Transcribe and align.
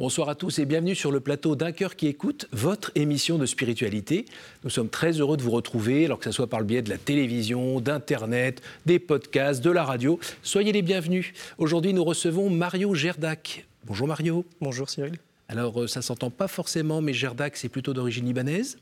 Bonsoir 0.00 0.30
à 0.30 0.34
tous 0.34 0.58
et 0.58 0.64
bienvenue 0.64 0.94
sur 0.94 1.12
le 1.12 1.20
plateau 1.20 1.56
d'un 1.56 1.72
cœur 1.72 1.94
qui 1.94 2.06
écoute, 2.06 2.48
votre 2.52 2.90
émission 2.94 3.36
de 3.36 3.44
spiritualité. 3.44 4.24
Nous 4.64 4.70
sommes 4.70 4.88
très 4.88 5.20
heureux 5.20 5.36
de 5.36 5.42
vous 5.42 5.50
retrouver, 5.50 6.06
alors 6.06 6.18
que 6.18 6.24
ce 6.24 6.30
soit 6.30 6.46
par 6.46 6.58
le 6.58 6.64
biais 6.64 6.80
de 6.80 6.88
la 6.88 6.96
télévision, 6.96 7.82
d'Internet, 7.82 8.62
des 8.86 8.98
podcasts, 8.98 9.62
de 9.62 9.70
la 9.70 9.84
radio. 9.84 10.18
Soyez 10.42 10.72
les 10.72 10.80
bienvenus. 10.80 11.34
Aujourd'hui, 11.58 11.92
nous 11.92 12.02
recevons 12.02 12.48
Mario 12.48 12.94
Gerdac. 12.94 13.66
Bonjour 13.84 14.08
Mario. 14.08 14.46
Bonjour 14.62 14.88
Cyril. 14.88 15.18
Alors, 15.48 15.82
euh, 15.82 15.86
ça 15.86 16.00
s'entend 16.00 16.30
pas 16.30 16.48
forcément, 16.48 17.02
mais 17.02 17.12
Gerdac, 17.12 17.58
c'est 17.58 17.68
plutôt 17.68 17.92
d'origine 17.92 18.24
libanaise? 18.24 18.78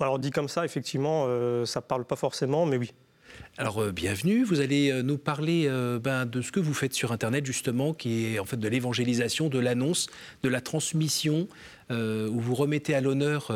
Alors, 0.00 0.18
dit 0.18 0.32
comme 0.32 0.50
ça, 0.50 0.66
effectivement, 0.66 1.24
euh, 1.28 1.64
ça 1.64 1.80
parle 1.80 2.04
pas 2.04 2.16
forcément, 2.16 2.66
mais 2.66 2.76
oui. 2.76 2.92
Alors 3.60 3.82
euh, 3.82 3.92
bienvenue, 3.92 4.42
vous 4.42 4.60
allez 4.60 4.90
euh, 4.90 5.02
nous 5.02 5.18
parler 5.18 5.66
euh, 5.66 5.98
ben, 5.98 6.24
de 6.24 6.40
ce 6.40 6.50
que 6.50 6.60
vous 6.60 6.72
faites 6.72 6.94
sur 6.94 7.12
Internet 7.12 7.44
justement, 7.44 7.92
qui 7.92 8.24
est 8.24 8.38
en 8.38 8.46
fait 8.46 8.56
de 8.56 8.68
l'évangélisation, 8.68 9.50
de 9.50 9.58
l'annonce, 9.58 10.08
de 10.42 10.48
la 10.48 10.62
transmission, 10.62 11.46
où 11.90 12.40
vous 12.40 12.54
remettez 12.54 12.94
à 12.94 13.00
l'honneur 13.00 13.52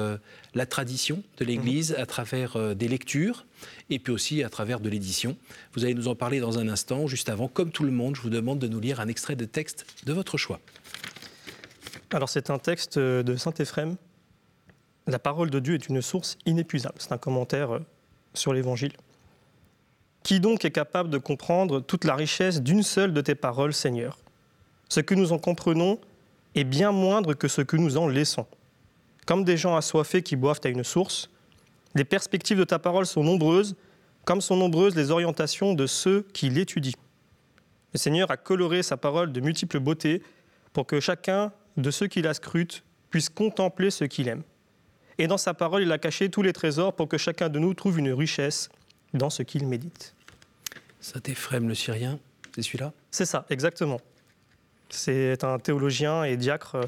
la 0.54 0.66
tradition 0.66 1.22
de 1.38 1.44
l'Église 1.44 1.92
mhm. 1.92 2.02
à 2.02 2.06
travers 2.06 2.74
des 2.74 2.88
lectures 2.88 3.46
et 3.90 4.00
puis 4.00 4.12
aussi 4.12 4.42
à 4.42 4.48
travers 4.48 4.80
de 4.80 4.88
l'édition. 4.88 5.36
Vous 5.72 5.84
allez 5.84 5.94
nous 5.94 6.08
en 6.08 6.16
parler 6.16 6.40
dans 6.40 6.58
un 6.58 6.68
instant. 6.68 7.06
Juste 7.06 7.28
avant, 7.28 7.46
comme 7.46 7.70
tout 7.70 7.84
le 7.84 7.92
monde, 7.92 8.16
je 8.16 8.20
vous 8.20 8.30
demande 8.30 8.58
de 8.58 8.66
nous 8.66 8.80
lire 8.80 8.98
un 8.98 9.06
extrait 9.06 9.36
de 9.36 9.44
texte 9.44 9.86
de 10.04 10.12
votre 10.12 10.36
choix. 10.36 10.58
Alors 12.10 12.28
c'est 12.28 12.50
un 12.50 12.58
texte 12.58 12.98
de 12.98 13.36
Saint 13.36 13.54
Éphrem. 13.56 13.94
La 15.06 15.20
parole 15.20 15.48
de 15.48 15.60
Dieu 15.60 15.74
est 15.74 15.88
une 15.88 16.02
source 16.02 16.36
inépuisable. 16.44 16.96
C'est 16.98 17.12
un 17.12 17.18
commentaire 17.18 17.78
sur 18.34 18.52
l'Évangile. 18.52 18.94
Qui 20.24 20.40
donc 20.40 20.64
est 20.64 20.70
capable 20.70 21.10
de 21.10 21.18
comprendre 21.18 21.80
toute 21.80 22.04
la 22.04 22.14
richesse 22.14 22.62
d'une 22.62 22.82
seule 22.82 23.12
de 23.12 23.20
tes 23.20 23.34
paroles, 23.34 23.74
Seigneur? 23.74 24.18
Ce 24.88 25.00
que 25.00 25.14
nous 25.14 25.32
en 25.32 25.38
comprenons 25.38 26.00
est 26.54 26.64
bien 26.64 26.92
moindre 26.92 27.34
que 27.34 27.46
ce 27.46 27.60
que 27.60 27.76
nous 27.76 27.98
en 27.98 28.08
laissons. 28.08 28.46
Comme 29.26 29.44
des 29.44 29.58
gens 29.58 29.76
assoiffés 29.76 30.22
qui 30.22 30.36
boivent 30.36 30.60
à 30.64 30.68
une 30.68 30.82
source, 30.82 31.28
les 31.94 32.04
perspectives 32.04 32.56
de 32.56 32.64
ta 32.64 32.78
parole 32.78 33.04
sont 33.04 33.22
nombreuses, 33.22 33.76
comme 34.24 34.40
sont 34.40 34.56
nombreuses 34.56 34.96
les 34.96 35.10
orientations 35.10 35.74
de 35.74 35.86
ceux 35.86 36.26
qui 36.32 36.48
l'étudient. 36.48 36.98
Le 37.92 37.98
Seigneur 37.98 38.30
a 38.30 38.38
coloré 38.38 38.82
sa 38.82 38.96
parole 38.96 39.30
de 39.30 39.40
multiples 39.40 39.78
beautés 39.78 40.22
pour 40.72 40.86
que 40.86 41.00
chacun 41.00 41.52
de 41.76 41.90
ceux 41.90 42.06
qui 42.06 42.22
la 42.22 42.32
scrutent 42.32 42.82
puisse 43.10 43.28
contempler 43.28 43.90
ce 43.90 44.04
qu'il 44.04 44.28
aime. 44.28 44.42
Et 45.18 45.26
dans 45.26 45.38
sa 45.38 45.52
parole, 45.52 45.82
il 45.82 45.92
a 45.92 45.98
caché 45.98 46.30
tous 46.30 46.42
les 46.42 46.54
trésors 46.54 46.94
pour 46.94 47.08
que 47.08 47.18
chacun 47.18 47.50
de 47.50 47.58
nous 47.58 47.74
trouve 47.74 47.98
une 47.98 48.12
richesse 48.12 48.70
dans 49.14 49.30
ce 49.30 49.42
qu'il 49.42 49.66
médite. 49.66 50.14
Saint 51.00 51.20
Éphrem 51.26 51.68
le 51.68 51.74
Syrien, 51.74 52.18
c'est 52.54 52.62
celui-là? 52.62 52.92
C'est 53.10 53.26
ça, 53.26 53.46
exactement. 53.50 54.00
C'est 54.90 55.42
un 55.44 55.58
théologien 55.58 56.24
et 56.24 56.36
diacre 56.36 56.76
euh, 56.76 56.86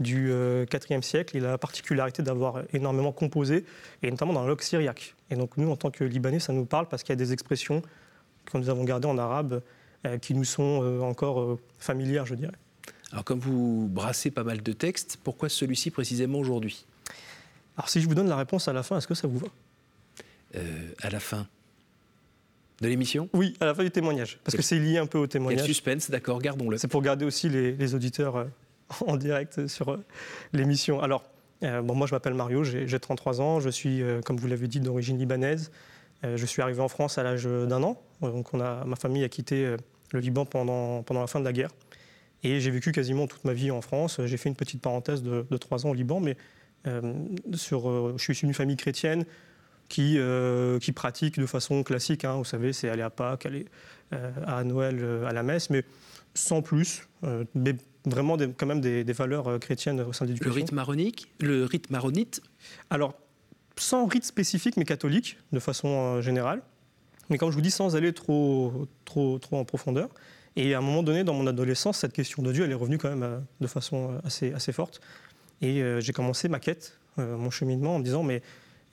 du 0.00 0.28
IVe 0.28 0.32
euh, 0.32 1.02
siècle. 1.02 1.36
Il 1.36 1.44
a 1.44 1.50
la 1.50 1.58
particularité 1.58 2.22
d'avoir 2.22 2.62
énormément 2.72 3.12
composé, 3.12 3.64
et 4.02 4.10
notamment 4.10 4.32
dans 4.32 4.42
la 4.42 4.48
langue 4.48 4.62
syriaque. 4.62 5.14
Et 5.30 5.36
donc 5.36 5.56
nous, 5.56 5.70
en 5.70 5.76
tant 5.76 5.90
que 5.90 6.04
Libanais, 6.04 6.40
ça 6.40 6.52
nous 6.52 6.64
parle 6.64 6.88
parce 6.88 7.02
qu'il 7.02 7.10
y 7.10 7.12
a 7.12 7.16
des 7.16 7.32
expressions 7.32 7.82
que 8.44 8.58
nous 8.58 8.70
avons 8.70 8.84
gardées 8.84 9.08
en 9.08 9.18
arabe 9.18 9.62
euh, 10.06 10.18
qui 10.18 10.34
nous 10.34 10.44
sont 10.44 11.00
encore 11.02 11.58
familières, 11.78 12.26
je 12.26 12.34
dirais. 12.34 12.56
Alors 13.12 13.24
comme 13.24 13.38
vous 13.38 13.88
brassez 13.90 14.30
pas 14.30 14.44
mal 14.44 14.62
de 14.62 14.72
textes, 14.72 15.18
pourquoi 15.22 15.48
celui-ci 15.48 15.90
précisément 15.90 16.38
aujourd'hui? 16.38 16.86
Alors 17.76 17.88
si 17.88 18.00
je 18.00 18.08
vous 18.08 18.14
donne 18.14 18.28
la 18.28 18.36
réponse 18.36 18.68
à 18.68 18.72
la 18.72 18.82
fin, 18.82 18.98
est-ce 18.98 19.06
que 19.06 19.14
ça 19.14 19.28
vous 19.28 19.38
va? 19.38 19.48
À 21.02 21.10
la 21.10 21.20
fin 21.20 21.46
de 22.80 22.88
l'émission? 22.88 23.28
Oui, 23.32 23.54
à 23.60 23.66
la 23.66 23.74
fin 23.74 23.82
du 23.82 23.90
témoignage, 23.90 24.38
parce 24.44 24.56
que 24.56 24.62
c'est 24.62 24.78
lié 24.78 24.98
un 24.98 25.06
peu 25.06 25.18
au 25.18 25.26
témoignage. 25.26 25.66
Quel 25.66 25.74
suspense, 25.74 26.10
d'accord, 26.10 26.40
gardons-le. 26.40 26.78
C'est 26.78 26.88
pour 26.88 27.02
garder 27.02 27.24
aussi 27.24 27.48
les, 27.48 27.94
auditeurs 27.94 28.36
euh, 28.36 28.44
en 29.06 29.16
direct 29.16 29.66
sur 29.66 29.90
euh, 29.90 30.04
l'émission. 30.52 31.00
Alors, 31.00 31.24
euh, 31.64 31.82
bon, 31.82 31.94
moi 31.94 32.06
je 32.06 32.14
m'appelle 32.14 32.34
Mario, 32.34 32.62
j'ai 32.62 32.86
33 33.00 33.40
ans, 33.40 33.60
je 33.60 33.68
suis, 33.68 34.02
comme 34.24 34.36
vous 34.36 34.46
l'avez 34.46 34.68
dit, 34.68 34.80
d'origine 34.80 35.18
libanaise. 35.18 35.72
je 36.22 36.46
suis 36.46 36.62
arrivé 36.62 36.80
en 36.80 36.88
France 36.88 37.18
à 37.18 37.24
l'âge 37.24 37.44
d'un 37.44 37.82
an, 37.82 38.00
donc 38.22 38.54
on 38.54 38.60
a, 38.60 38.84
ma 38.84 38.94
famille 38.94 39.24
a 39.24 39.28
quitté 39.28 39.74
le 40.12 40.20
Liban 40.20 40.44
pendant, 40.44 41.02
pendant 41.02 41.20
la 41.20 41.26
fin 41.26 41.40
de 41.40 41.44
la 41.44 41.52
guerre. 41.52 41.70
Et 42.44 42.60
j'ai 42.60 42.70
vécu 42.70 42.92
quasiment 42.92 43.26
toute 43.26 43.44
ma 43.44 43.52
vie 43.52 43.72
en 43.72 43.80
France. 43.80 44.20
J'ai 44.24 44.36
fait 44.36 44.48
une 44.48 44.54
petite 44.54 44.80
parenthèse 44.80 45.24
de, 45.24 45.56
trois 45.56 45.84
ans 45.84 45.90
au 45.90 45.94
Liban, 45.94 46.20
mais 46.20 46.36
sur, 47.54 48.16
je 48.16 48.22
suis 48.22 48.34
issu 48.34 48.46
d'une 48.46 48.54
famille 48.54 48.76
chrétienne 48.76 49.24
qui, 49.88 50.16
euh, 50.18 50.78
qui 50.78 50.92
pratiquent 50.92 51.38
de 51.38 51.46
façon 51.46 51.82
classique. 51.82 52.24
Hein. 52.24 52.34
vous 52.34 52.44
savez, 52.44 52.72
c'est 52.72 52.88
aller 52.88 53.02
à 53.02 53.10
Pâques, 53.10 53.46
aller 53.46 53.66
euh, 54.12 54.30
à 54.46 54.64
Noël, 54.64 54.98
euh, 55.00 55.26
à 55.26 55.32
la 55.32 55.42
messe, 55.42 55.70
mais 55.70 55.84
sans 56.34 56.62
plus. 56.62 57.08
mais 57.54 57.74
vraiment 58.04 58.36
quand 58.56 58.66
même 58.66 58.80
des, 58.80 59.02
valeurs 59.12 59.58
chrétiennes 59.58 60.00
au 60.00 60.12
sein 60.12 60.24
de 60.24 60.30
l'éducation. 60.30 60.54
Le 60.54 60.60
rite 60.60 60.72
maronique 60.72 61.28
Le 61.40 61.64
rite 61.64 61.90
maronite 61.90 62.40
Alors, 62.90 63.14
sans 63.76 64.06
rite 64.06 64.24
spécifique, 64.24 64.76
mais 64.76 64.84
catholique, 64.84 65.38
de 65.52 65.58
façon 65.58 66.20
générale. 66.20 66.62
Mais 67.28 67.38
comme 67.38 67.50
je 67.50 67.56
vous 67.56 67.60
dis, 67.60 67.70
sans 67.70 67.96
aller 67.96 68.12
trop, 68.12 68.86
trop, 69.04 69.38
trop 69.38 69.58
en 69.58 69.64
profondeur. 69.64 70.08
Et 70.54 70.74
à 70.74 70.78
un 70.78 70.80
moment 70.80 71.02
donné, 71.02 71.24
dans 71.24 71.34
mon 71.34 71.46
adolescence, 71.46 71.98
cette 71.98 72.12
question 72.12 72.42
de 72.42 72.52
Dieu, 72.52 72.64
elle 72.64 72.70
est 72.70 72.74
revenue 72.74 72.98
quand 72.98 73.14
même 73.14 73.44
de 73.60 73.66
façon 73.66 74.20
assez, 74.24 74.52
assez 74.52 74.72
forte. 74.72 75.00
Et 75.60 75.82
j'ai 75.98 76.12
commencé 76.12 76.48
ma 76.48 76.60
quête, 76.60 76.98
mon 77.16 77.50
cheminement, 77.50 77.96
en 77.96 77.98
me 77.98 78.04
disant, 78.04 78.22
mais 78.22 78.42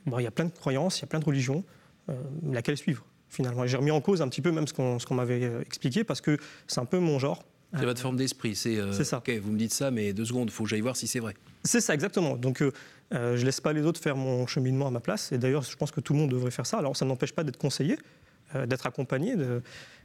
il 0.06 0.24
y 0.24 0.28
a 0.28 0.32
plein 0.32 0.46
de 0.46 0.52
croyances, 0.52 1.00
il 1.00 1.02
y 1.02 1.06
a 1.06 1.08
plein 1.08 1.20
de 1.20 1.26
religions, 1.26 1.64
euh, 2.10 2.14
laquelle 2.52 2.78
suivre 2.78 3.06
finalement. 3.30 3.66
J'ai 3.66 3.78
remis 3.78 3.92
en 3.92 4.02
cause 4.02 4.22
un 4.22 4.30
petit 4.30 4.42
peu 4.42 4.52
même 4.52 4.68
ce 4.68 4.74
qu'on 4.74 5.16
m'avait 5.16 5.44
euh, 5.44 5.62
expliqué 5.62 6.04
parce 6.04 6.22
que 6.22 6.38
c'est 6.68 6.80
un 6.80 6.86
peu 6.86 7.00
mon 7.00 7.20
genre. 7.20 7.44
C'est 7.78 7.84
votre 7.84 8.00
forme 8.00 8.16
d'esprit, 8.16 8.56
c'est 8.56 8.78
euh, 8.78 8.94
ça. 8.94 9.18
Ok, 9.18 9.30
vous 9.42 9.52
me 9.52 9.58
dites 9.58 9.74
ça, 9.74 9.92
mais 9.92 10.14
deux 10.14 10.24
secondes, 10.24 10.48
il 10.50 10.54
faut 10.54 10.64
que 10.64 10.70
j'aille 10.70 10.82
voir 10.82 10.96
si 10.96 11.08
c'est 11.08 11.20
vrai. 11.20 11.34
C'est 11.64 11.82
ça, 11.82 11.94
exactement. 11.94 12.38
Donc 12.38 12.64
je 13.12 13.18
ne 13.18 13.44
laisse 13.44 13.60
pas 13.60 13.74
les 13.74 13.82
autres 13.82 14.00
faire 14.00 14.16
mon 14.16 14.48
cheminement 14.48 14.88
à 14.88 14.92
ma 14.92 15.02
place. 15.02 15.32
Et 15.34 15.38
d'ailleurs, 15.38 15.64
je 15.64 15.76
pense 15.76 15.92
que 15.92 16.00
tout 16.00 16.14
le 16.14 16.20
monde 16.20 16.32
devrait 16.32 16.52
faire 16.52 16.66
ça. 16.66 16.78
Alors 16.78 16.96
ça 16.96 17.04
n'empêche 17.04 17.34
pas 17.34 17.44
d'être 17.44 17.58
conseillé, 17.58 17.98
d'être 18.54 18.86
accompagné, 18.86 19.36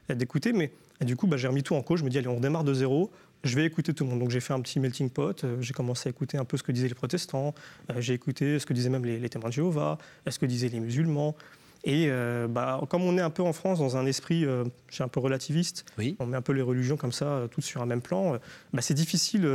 d'écouter. 0.09 0.53
Mais 0.53 0.73
du 1.03 1.15
coup, 1.15 1.29
bah, 1.29 1.37
j'ai 1.37 1.47
remis 1.47 1.63
tout 1.63 1.77
en 1.77 1.83
cause. 1.83 2.01
Je 2.01 2.05
me 2.05 2.11
dis, 2.11 2.19
allez, 2.19 2.27
on 2.29 2.37
redémarre 2.37 2.65
de 2.65 2.75
zéro 2.75 3.13
je 3.45 3.57
vais 3.57 3.65
écouter 3.65 3.95
tout 3.95 4.05
le 4.05 4.11
monde. 4.11 4.21
Donc 4.21 4.31
j'ai 4.31 4.41
fait 4.41 4.53
un 4.53 4.61
petit 4.61 4.81
melting 4.81 5.11
pot, 5.11 5.45
euh, 5.45 5.57
j'ai 5.61 5.73
commencé 5.73 6.09
à 6.09 6.11
écouter 6.11 6.39
un 6.39 6.45
peu 6.45 6.57
ce 6.57 6.63
que 6.63 6.73
disaient 6.73 6.89
les 6.89 6.95
protestants, 6.95 7.55
euh, 7.91 8.01
j'ai 8.01 8.15
écouté 8.15 8.59
ce 8.59 8.67
que 8.67 8.73
disaient 8.73 8.91
même 8.91 9.05
les, 9.05 9.29
témoins 9.29 9.49
de 9.49 9.55
Jéhovah, 9.55 9.99
ce 10.29 10.39
que 10.39 10.47
disaient 10.47 10.69
les 10.69 10.81
musulmans. 10.81 11.35
Et 11.83 12.09
euh, 12.11 12.47
bah, 12.47 12.81
comme 12.91 13.03
on 13.03 13.17
est 13.17 13.23
un 13.23 13.31
peu 13.31 13.43
en 13.43 13.55
France 13.55 13.79
dans 13.79 13.97
un 13.97 14.05
esprit, 14.05 14.45
un 14.45 15.09
peu 15.09 15.21
relativiste, 15.21 15.87
on 16.19 16.27
met 16.27 16.37
un 16.37 16.43
peu 16.43 16.53
les 16.53 16.63
religions 16.63 16.99
comme 16.99 17.13
ça, 17.13 17.49
toutes 17.51 17.65
sur 17.65 17.81
un 17.81 17.87
même 17.87 18.03
plan, 18.03 18.39
bah, 18.75 18.83
c'est 18.83 18.95
difficile 18.95 19.49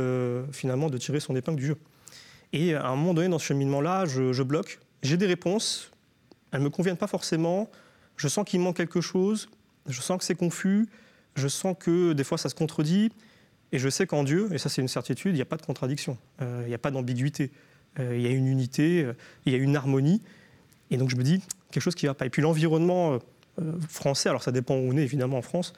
finalement 0.50 0.90
de 0.90 0.98
tirer 0.98 1.20
son 1.20 1.36
épingle 1.36 1.60
du 1.60 1.66
jeu. 1.66 1.76
Et 2.52 2.74
à 2.74 2.88
un 2.88 2.96
moment 2.96 3.14
donné, 3.14 3.28
dans 3.28 3.38
ce 3.38 3.46
cheminement-là, 3.46 4.06
je, 4.06 4.32
je 4.32 4.42
bloque, 4.42 4.80
j'ai 5.02 5.16
des 5.16 5.26
réponses, 5.26 5.92
elles 6.50 6.60
ne 6.60 6.64
me 6.64 6.70
conviennent 6.70 6.96
pas 6.96 7.06
forcément, 7.06 7.70
je 8.16 8.26
sens 8.26 8.44
qu'il 8.44 8.58
manque 8.58 8.76
quelque 8.76 9.00
chose, 9.00 9.48
je 9.86 10.00
sens 10.00 10.18
que 10.18 10.24
c'est 10.24 10.34
confus, 10.34 10.88
je 11.36 11.46
sens 11.46 11.76
que 11.78 12.12
des 12.12 12.24
fois 12.24 12.38
ça 12.38 12.48
se 12.48 12.54
contredit, 12.54 13.12
et 13.76 13.78
je 13.78 13.90
sais 13.90 14.06
qu'en 14.06 14.24
Dieu, 14.24 14.48
et 14.52 14.58
ça 14.58 14.70
c'est 14.70 14.80
une 14.80 14.88
certitude, 14.88 15.32
il 15.32 15.36
n'y 15.36 15.42
a 15.42 15.46
pas 15.46 15.58
de 15.58 15.62
contradiction, 15.62 16.16
euh, 16.40 16.62
il 16.64 16.68
n'y 16.68 16.74
a 16.74 16.78
pas 16.78 16.90
d'ambiguïté, 16.90 17.50
euh, 18.00 18.16
il 18.16 18.22
y 18.22 18.26
a 18.26 18.30
une 18.30 18.46
unité, 18.46 19.04
euh, 19.04 19.12
il 19.44 19.52
y 19.52 19.54
a 19.54 19.58
une 19.58 19.76
harmonie. 19.76 20.22
Et 20.90 20.96
donc 20.96 21.10
je 21.10 21.16
me 21.16 21.22
dis, 21.22 21.42
quelque 21.70 21.82
chose 21.82 21.94
qui 21.94 22.06
ne 22.06 22.10
va 22.10 22.14
pas. 22.14 22.24
Et 22.24 22.30
puis 22.30 22.40
l'environnement 22.40 23.18
français, 23.86 24.30
alors 24.30 24.42
ça 24.42 24.50
dépend 24.50 24.76
où 24.76 24.90
on 24.90 24.96
est 24.96 25.02
évidemment 25.02 25.36
en 25.36 25.42
France, 25.42 25.74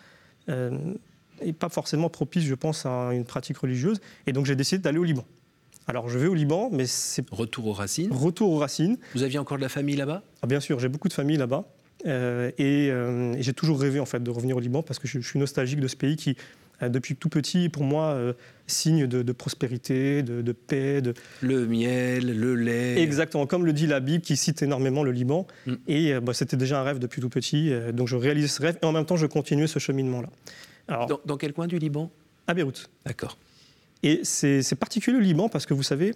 n'est 0.47 1.53
pas 1.59 1.69
forcément 1.69 2.09
propice, 2.09 2.45
je 2.45 2.55
pense, 2.55 2.87
à 2.87 3.11
une 3.13 3.25
pratique 3.25 3.59
religieuse. 3.59 4.01
Et 4.29 4.33
donc 4.33 4.47
j'ai 4.47 4.55
décidé 4.55 4.81
d'aller 4.81 4.99
au 4.99 5.05
Liban. 5.05 5.25
Alors 5.89 6.09
je 6.09 6.21
vais 6.21 6.29
au 6.29 6.35
Liban, 6.35 6.71
mais 6.73 6.87
c'est... 6.87 7.29
Retour 7.31 7.67
aux 7.67 7.73
racines 7.73 8.13
Retour 8.13 8.53
aux 8.53 8.59
racines. 8.59 8.97
Vous 9.15 9.25
aviez 9.25 9.41
encore 9.41 9.57
de 9.57 9.63
la 9.63 9.69
famille 9.69 9.97
là-bas? 9.97 10.23
Ah, 10.43 10.47
Bien 10.47 10.61
sûr, 10.61 10.79
j'ai 10.79 10.89
beaucoup 10.89 11.09
de 11.09 11.15
famille 11.15 11.37
là-bas. 11.37 11.65
et, 12.07 12.93
j'ai 13.41 13.53
toujours 13.55 13.81
rêvé 13.81 13.99
en 13.99 14.07
fait 14.07 14.23
de 14.23 14.31
revenir 14.31 14.57
au 14.57 14.61
Liban 14.61 14.85
parce 14.85 15.01
que 15.01 15.09
je, 15.09 15.19
je 15.19 15.29
suis 15.29 15.41
nostalgique 15.41 15.81
de 15.81 15.89
ce 15.89 15.97
pays 15.97 16.15
qui 16.15 16.37
depuis 16.87 17.17
tout 17.17 17.29
petit, 17.29 17.69
pour 17.69 17.83
moi, 17.83 18.13
euh, 18.13 18.33
signe 18.67 19.07
de, 19.07 19.33
prospérité, 19.33 20.23
de, 20.23 20.53
paix. 20.53 21.03
De... 21.03 21.15
Le 21.41 21.67
miel, 21.67 22.39
le 22.39 22.55
lait. 22.55 23.03
Exactement, 23.03 23.47
comme 23.47 23.67
le 23.67 23.73
dit 23.73 23.87
la 23.87 24.01
Bible 24.01 24.23
qui 24.23 24.37
cite 24.37 24.63
énormément 24.63 25.03
le 25.03 25.11
Liban. 25.11 25.47
Mm. 25.67 25.75
Et 25.89 26.15
euh, 26.15 26.21
bah, 26.21 26.35
c'était 26.35 26.57
déjà 26.57 26.81
un 26.81 26.85
rêve 26.85 26.99
depuis 26.99 27.21
tout 27.21 27.29
petit, 27.29 27.73
donc 27.93 28.07
je 28.07 28.17
réalisais 28.17 28.49
ce 28.49 28.63
rêve 28.63 28.79
et 28.81 28.87
en 28.87 28.93
même 28.93 29.07
temps 29.07 29.17
je 29.17 29.27
continuais 29.27 29.67
ce 29.67 29.79
cheminement-là. 29.79 30.29
Alors, 30.87 31.21
dans, 31.25 31.37
quel 31.37 31.53
coin 31.53 31.67
du 31.67 31.79
Liban? 31.79 32.11
À 32.47 32.55
Beyrouth. 32.55 32.89
D'accord. 33.05 33.37
Et 34.05 34.21
c'est 34.23 34.79
particulier 34.79 35.19
le 35.19 35.23
Liban 35.23 35.49
parce 35.49 35.67
que 35.67 35.75
vous 35.75 35.83
savez, 35.83 36.15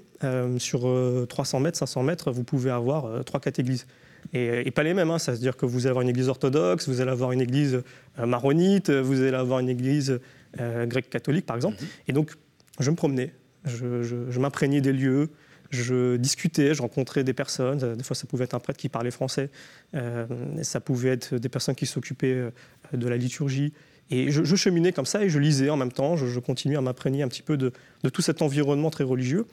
sur 0.59 1.27
300 1.29 1.61
mètres, 1.61 1.79
500 1.79 2.03
mètres, 2.05 2.31
vous 2.31 2.45
pouvez 2.45 2.71
avoir 2.71 3.25
trois, 3.25 3.41
quatre 3.41 3.59
églises. 3.59 3.87
Et, 4.33 4.71
pas 4.71 4.83
les 4.83 4.95
mêmes, 4.95 5.11
hein. 5.11 5.19
ça 5.19 5.33
veut 5.33 5.39
dire 5.39 5.57
que 5.57 5.67
vous 5.67 5.81
allez 5.81 5.91
avoir 5.91 6.03
une 6.03 6.09
église 6.09 6.29
orthodoxe, 6.29 6.89
vous 6.89 7.01
allez 7.01 7.11
avoir 7.11 7.33
une 7.33 7.41
église 7.41 7.83
maronite, 8.19 8.91
vous 8.91 9.21
allez 9.21 9.37
avoir 9.37 9.59
une 9.59 9.69
église 9.69 10.21
euh, 10.61 10.87
grec 10.87 11.09
catholique 11.11 11.47
par 11.47 11.57
exemple. 11.57 11.81
Mhm. 11.81 11.89
Et 12.09 12.13
donc, 12.13 12.33
je 12.81 12.91
me 12.91 12.97
promenais, 12.97 13.33
je, 13.65 14.39
m'imprégnais 14.39 14.81
des 14.81 14.93
lieux, 14.93 15.31
je 15.71 16.17
discutais, 16.17 16.75
je 16.75 16.83
rencontrais 16.83 17.25
des 17.25 17.33
personnes. 17.33 17.97
Des 17.97 18.05
fois, 18.05 18.15
ça 18.17 18.27
pouvait 18.27 18.45
être 18.45 18.55
un 18.55 18.61
prêtre 18.61 18.79
qui 18.79 18.89
parlait 18.89 19.11
français, 19.11 19.51
euh, 19.95 20.27
ça 20.63 20.81
pouvait 20.81 21.11
être 21.11 21.37
des 21.37 21.49
personnes 21.49 21.75
qui 21.75 21.87
s'occupaient 21.87 22.35
euh, 22.35 22.51
de 22.93 23.09
la 23.09 23.17
liturgie. 23.17 23.73
Et 24.11 24.31
je, 24.31 24.57
cheminais 24.57 24.93
comme 24.93 25.07
ça 25.07 25.25
et 25.25 25.31
je 25.31 25.39
lisais 25.39 25.71
en 25.71 25.77
même 25.79 25.93
temps, 25.93 26.17
je, 26.17 26.39
continuais 26.39 26.77
à 26.77 26.83
m'imprégner 26.83 27.23
un 27.23 27.29
petit 27.29 27.41
peu 27.41 27.57
de, 27.57 27.73
tout 28.13 28.21
cet 28.21 28.43
environnement 28.43 28.91
très 28.91 29.05
religieux. 29.05 29.47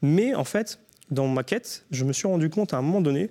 Mais 0.00 0.34
en 0.34 0.42
fait, 0.42 0.80
dans 1.12 1.28
ma 1.28 1.44
quête, 1.44 1.84
je 1.92 2.04
me 2.04 2.12
suis 2.12 2.26
rendu 2.26 2.50
compte 2.50 2.74
à 2.74 2.78
un 2.78 2.82
moment 2.82 3.00
donné 3.00 3.30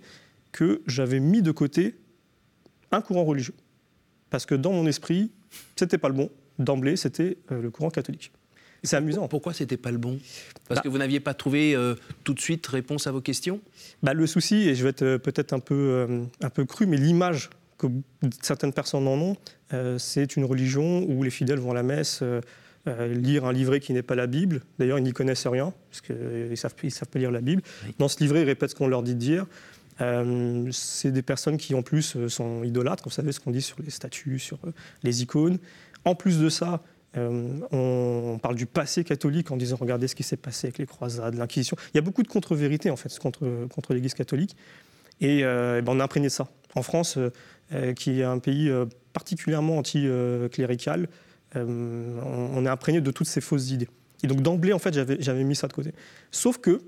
que 0.54 0.82
j'avais 0.88 1.20
mis 1.20 1.42
de 1.42 1.52
côté 1.52 1.96
un 2.92 3.02
courant 3.02 3.26
religieux. 3.26 3.56
Parce 4.30 4.46
que 4.46 4.56
dans 4.56 4.72
mon 4.72 4.86
esprit, 4.86 5.32
c'était 5.76 5.98
pas 5.98 6.08
le 6.08 6.14
bon. 6.14 6.30
D'emblée, 6.60 6.96
c'était 6.96 7.38
euh, 7.52 7.62
le 7.62 7.70
courant 7.70 7.90
catholique. 7.90 8.32
C'est 8.84 8.96
amusant. 8.96 9.28
Pourquoi 9.28 9.54
c'était 9.54 9.78
pas 9.78 9.92
le 9.92 10.00
bon? 10.00 10.18
Parce 10.68 10.80
bah 10.80 10.82
que 10.84 10.90
vous 10.90 10.98
n'aviez 10.98 11.20
pas 11.20 11.36
trouvé 11.36 11.76
euh, 11.76 11.96
tout 12.24 12.34
de 12.34 12.40
suite 12.40 12.66
réponse 12.66 13.06
à 13.06 13.12
vos 13.12 13.22
questions? 13.22 13.60
Bah, 14.02 14.14
Le 14.14 14.26
souci, 14.26 14.68
et 14.68 14.76
je 14.76 14.84
vais 14.84 14.90
être 14.90 15.04
euh, 15.04 15.18
peut-être 15.20 15.54
un, 15.54 15.60
peu, 15.60 16.26
un 16.42 16.50
peu 16.50 16.66
cru, 16.66 16.88
mais 16.88 16.98
l'image 16.98 17.52
que 17.78 17.88
certaines 18.42 18.74
personnes 18.74 19.08
en 19.08 19.18
ont, 19.18 19.38
c'est 19.98 20.36
une 20.36 20.46
religion 20.46 21.04
où 21.08 21.24
les 21.24 21.32
fidèles 21.32 21.58
vont 21.58 21.72
à 21.72 21.74
la 21.74 21.82
messe. 21.82 22.24
lire 22.86 23.46
un 23.46 23.54
livret 23.54 23.80
qui 23.80 23.94
n'est 23.94 24.04
pas 24.04 24.14
la 24.14 24.28
Bible. 24.28 24.62
D'ailleurs, 24.78 25.00
ils 25.00 25.04
n'y 25.04 25.14
connaissent 25.14 25.48
rien, 25.48 25.74
parce 25.90 26.02
qu'ils 26.02 26.50
ne 26.52 26.56
savent, 26.56 26.76
ils 26.84 26.92
savent 26.92 27.08
pas 27.08 27.18
lire 27.18 27.32
la 27.32 27.42
Bible. 27.42 27.64
Dans 27.98 28.08
ce 28.08 28.20
livret, 28.20 28.42
ils 28.42 28.46
répètent 28.46 28.72
ce 28.72 28.76
qu'on 28.76 28.88
leur 28.88 29.02
dit 29.02 29.16
de 29.16 29.20
dire. 29.20 29.48
Euh, 30.02 30.68
c'est 30.72 31.12
des 31.12 31.22
personnes 31.22 31.58
qui, 31.58 31.76
en 31.76 31.82
plus, 31.82 32.28
sont 32.28 32.64
idolâtres, 32.64 33.04
vous 33.06 33.12
savez 33.12 33.32
ce 33.32 33.40
qu'on 33.40 33.52
dit 33.52 33.62
sur 33.62 33.78
les 33.84 33.90
statues, 33.90 34.40
sur 34.40 34.58
les 35.04 35.22
icônes. 35.22 35.58
En 36.06 36.16
plus 36.16 36.40
de 36.40 36.50
ça, 36.50 36.82
on, 37.16 38.40
parle 38.42 38.56
du 38.56 38.66
passé 38.66 39.04
catholique 39.04 39.52
en 39.52 39.58
disant 39.58 39.76
regardez 39.80 40.08
ce 40.08 40.16
qui 40.16 40.24
s'est 40.24 40.38
passé 40.38 40.68
avec 40.68 40.78
les 40.78 40.86
croisades, 40.86 41.36
l'Inquisition. 41.36 41.78
Il 41.94 41.98
y 41.98 42.00
a 42.00 42.02
beaucoup 42.02 42.24
de 42.24 42.28
contre-vérités, 42.28 42.90
en 42.90 42.96
fait, 42.96 43.18
contre, 43.20 43.94
l'Église 43.94 44.14
catholique. 44.14 44.56
Et, 45.20 45.44
ben, 45.44 45.84
on 45.88 46.00
a 46.00 46.04
imprégné 46.06 46.30
ça. 46.30 46.48
En 46.74 46.84
France, 46.84 47.20
qui 47.98 48.22
est 48.22 48.24
un 48.24 48.40
pays 48.40 48.72
particulièrement 49.14 49.78
anti-clérical, 49.78 51.10
on, 51.56 52.66
est 52.66 52.70
imprégné 52.70 53.02
de 53.02 53.12
toutes 53.12 53.28
ces 53.28 53.42
fausses 53.42 53.72
idées. 53.72 53.90
Et 54.24 54.28
donc 54.28 54.42
d'emblée, 54.42 54.74
en 54.74 54.80
fait, 54.80 54.94
j'avais 54.94 55.44
mis 55.44 55.56
ça 55.56 55.68
de 55.68 55.74
côté. 55.74 55.94
Sauf 56.32 56.58
que 56.60 56.82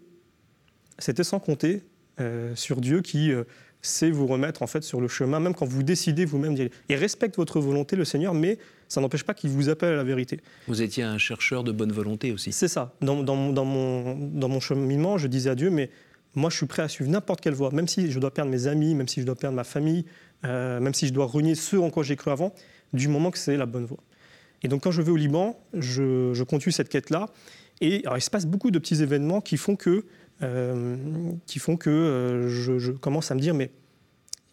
c'était 1.00 1.24
sans 1.24 1.40
compter 1.40 1.84
euh, 2.20 2.56
sur 2.56 2.80
Dieu 2.80 3.02
qui 3.02 3.32
sait 3.84 4.10
vous 4.10 4.26
remettre 4.26 4.64
en 4.64 4.68
fait 4.68 4.82
sur 4.82 5.00
le 5.02 5.08
chemin, 5.08 5.40
même 5.40 5.54
quand 5.54 5.66
vous 5.66 5.84
décidez 5.84 6.26
vous-même 6.26 6.56
d'y 6.56 6.62
aller. 6.62 6.72
Il 6.90 6.96
respecte 6.96 7.36
votre 7.36 7.60
volonté, 7.60 7.96
le 7.96 8.06
Seigneur, 8.06 8.34
mais 8.34 8.58
ça 8.88 9.02
n'empêche 9.02 9.24
pas 9.24 9.34
qu'il 9.34 9.50
vous 9.52 9.70
appelle 9.70 9.94
à 9.94 9.98
la 9.98 10.04
vérité. 10.04 10.40
Vous 10.68 10.82
étiez 10.82 11.04
un 11.04 11.18
chercheur 11.18 11.64
de 11.64 11.72
bonne 11.72 11.92
volonté 11.92 12.32
aussi. 12.32 12.52
C'est 12.52 12.68
ça. 12.68 12.94
Dans, 13.02 13.22
dans, 13.22 13.36
mon, 13.36 14.16
dans 14.16 14.48
mon 14.50 14.60
cheminement, 14.60 15.18
je 15.18 15.28
disais 15.28 15.50
à 15.50 15.56
Dieu, 15.56 15.70
mais 15.70 15.92
moi 16.34 16.50
je 16.50 16.58
suis 16.58 16.66
prêt 16.66 16.82
à 16.82 16.88
suivre 16.88 17.12
n'importe 17.12 17.42
quelle 17.42 17.54
voie, 17.54 17.72
même 17.72 17.88
si 17.88 18.10
je 18.10 18.20
dois 18.20 18.34
perdre 18.34 18.50
mes 18.50 18.68
amis, 18.68 18.96
même 18.96 19.08
si 19.08 19.20
je 19.20 19.26
dois 19.26 19.36
perdre 19.36 19.56
ma 19.56 19.64
famille, 19.66 20.06
euh, 20.46 20.80
même 20.80 20.94
si 20.94 21.08
je 21.08 21.14
dois 21.14 21.26
renier 21.26 21.56
ceux 21.56 21.80
en 21.80 21.90
quoi 21.90 22.04
j'ai 22.04 22.16
cru 22.16 22.32
avant, 22.32 22.54
du 22.94 23.08
moment 23.08 23.32
que 23.32 23.38
c'est 23.38 23.58
la 23.58 23.66
bonne 23.66 23.86
voie. 23.86 24.04
Et 24.64 24.70
donc 24.70 24.84
quand 24.84 24.92
je 24.92 25.02
vais 25.02 25.12
au 25.12 25.18
Liban, 25.18 25.60
je, 25.74 26.34
je 26.34 26.44
continue 26.44 26.72
cette 26.72 26.90
quête-là. 26.90 27.28
Et 27.82 28.02
alors, 28.06 28.18
il 28.18 28.22
se 28.22 28.30
passe 28.30 28.46
beaucoup 28.46 28.72
de 28.72 28.80
petits 28.80 29.02
événements 29.02 29.42
qui 29.42 29.58
font 29.58 29.76
que 29.76 30.06
qui 30.40 31.60
font 31.60 31.78
que 31.78 31.90
euh, 31.90 32.80
je, 32.80 32.92
commence 32.92 33.32
à 33.32 33.36
me 33.36 33.40
dire, 33.40 33.54
mais 33.54 33.72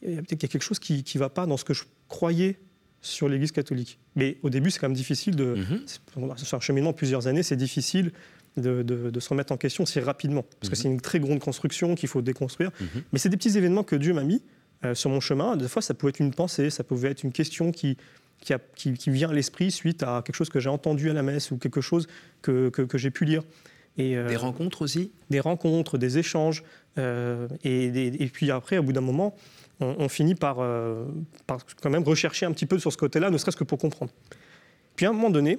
il 0.03 0.15
y 0.15 0.19
a 0.19 0.23
peut-être 0.23 0.49
quelque 0.49 0.63
chose 0.63 0.79
qui 0.79 1.05
ne 1.15 1.19
va 1.19 1.29
pas 1.29 1.47
dans 1.47 1.57
ce 1.57 1.65
que 1.65 1.75
je 1.75 1.85
croyais 2.09 2.59
sur 3.03 3.29
l'Église 3.29 3.53
catholique. 3.53 3.99
Mais 4.17 4.39
au 4.43 4.51
début, 4.51 4.71
c'est 4.71 4.79
quand 4.79 4.89
même 4.89 4.97
difficile 4.97 5.37
de. 5.37 5.57
Mm 5.57 6.37
Sur 6.37 6.59
un 6.59 6.61
cheminement 6.61 6.91
de 6.91 6.97
plusieurs 6.97 7.27
années, 7.27 7.43
c'est 7.43 7.57
difficile 7.57 8.13
de, 8.57 9.19
se 9.19 9.29
remettre 9.29 9.53
en 9.53 9.57
question 9.57 9.87
si 9.87 10.01
rapidement. 10.01 10.43
Parce 10.43 10.71
que 10.71 10.77
mhm. 10.77 10.83
c'est 10.83 10.89
une 10.89 11.01
très 11.01 11.21
grande 11.21 11.39
construction 11.39 11.95
qu'il 11.95 12.09
faut 12.09 12.23
déconstruire. 12.23 12.71
Mhm. 12.81 13.03
Mais 13.13 13.19
c'est 13.19 13.29
des 13.29 13.37
petits 13.37 13.57
événements 13.57 13.85
que 13.85 13.97
Dieu 13.97 14.13
m'a 14.13 14.25
mis 14.25 14.43
euh, 14.85 14.95
sur 14.95 15.11
mon 15.11 15.21
chemin. 15.21 15.57
Des 15.57 15.69
fois, 15.69 15.83
ça 15.83 15.95
pouvait 15.95 16.11
être 16.11 16.21
une 16.21 16.35
pensée, 16.35 16.71
ça 16.71 16.85
pouvait 16.85 17.11
être 17.11 17.23
une 17.23 17.33
question 17.33 17.73
qui, 17.73 17.97
qui, 18.41 18.53
a, 18.53 18.59
qui, 18.75 18.95
vient 19.07 19.31
à 19.31 19.33
l'esprit 19.33 19.71
suite 19.71 20.03
à 20.03 20.23
quelque 20.25 20.37
chose 20.37 20.51
que 20.51 20.61
j'ai 20.61 20.69
entendu 20.69 21.11
à 21.11 21.13
la 21.13 21.23
messe 21.23 21.51
ou 21.51 21.59
quelque 21.59 21.81
chose 21.81 22.07
que, 22.43 22.69
que, 22.71 22.83
que 22.83 22.99
j'ai 22.99 23.11
pu 23.11 23.25
lire. 23.25 23.43
Euh, 23.99 24.29
des 24.29 24.37
rencontres 24.37 24.83
aussi 24.83 25.13
Des 25.31 25.41
rencontres, 25.41 25.99
des 25.99 26.19
échanges. 26.19 26.63
Euh, 26.99 27.49
et, 27.65 28.29
puis 28.33 28.51
après, 28.51 28.79
au 28.79 28.83
bout 28.83 28.93
d'un 28.93 29.01
moment, 29.01 29.35
on, 29.81 30.09
finit 30.09 30.35
euh, 30.43 31.05
par, 31.47 31.59
quand 31.83 31.91
même 31.91 32.05
rechercher 32.05 32.47
un 32.47 32.53
petit 32.53 32.67
peu 32.67 32.79
sur 32.79 32.93
ce 32.93 32.99
côté-là, 32.99 33.31
ne 33.31 33.39
serait-ce 33.39 33.57
que 33.57 33.65
pour 33.65 33.79
comprendre. 33.79 34.13
Puis 34.97 35.07
à 35.07 35.11
un 35.11 35.13
moment 35.13 35.31
donné, 35.31 35.59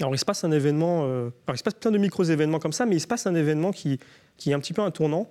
alors 0.00 0.14
il 0.14 0.18
se 0.18 0.24
passe 0.24 0.44
un 0.44 0.52
événement, 0.52 1.04
alors 1.04 1.32
il 1.52 1.58
se 1.58 1.62
passe 1.62 1.74
plein 1.74 1.90
de 1.90 1.98
micro-événements 1.98 2.58
comme 2.58 2.72
ça, 2.72 2.86
mais 2.86 2.96
il 2.96 3.00
se 3.00 3.06
passe 3.06 3.26
un 3.26 3.34
événement 3.34 3.70
qui, 3.70 3.98
qui 4.38 4.50
est 4.50 4.54
un 4.54 4.60
petit 4.60 4.72
peu 4.72 4.82
un 4.82 4.90
tournant. 4.90 5.28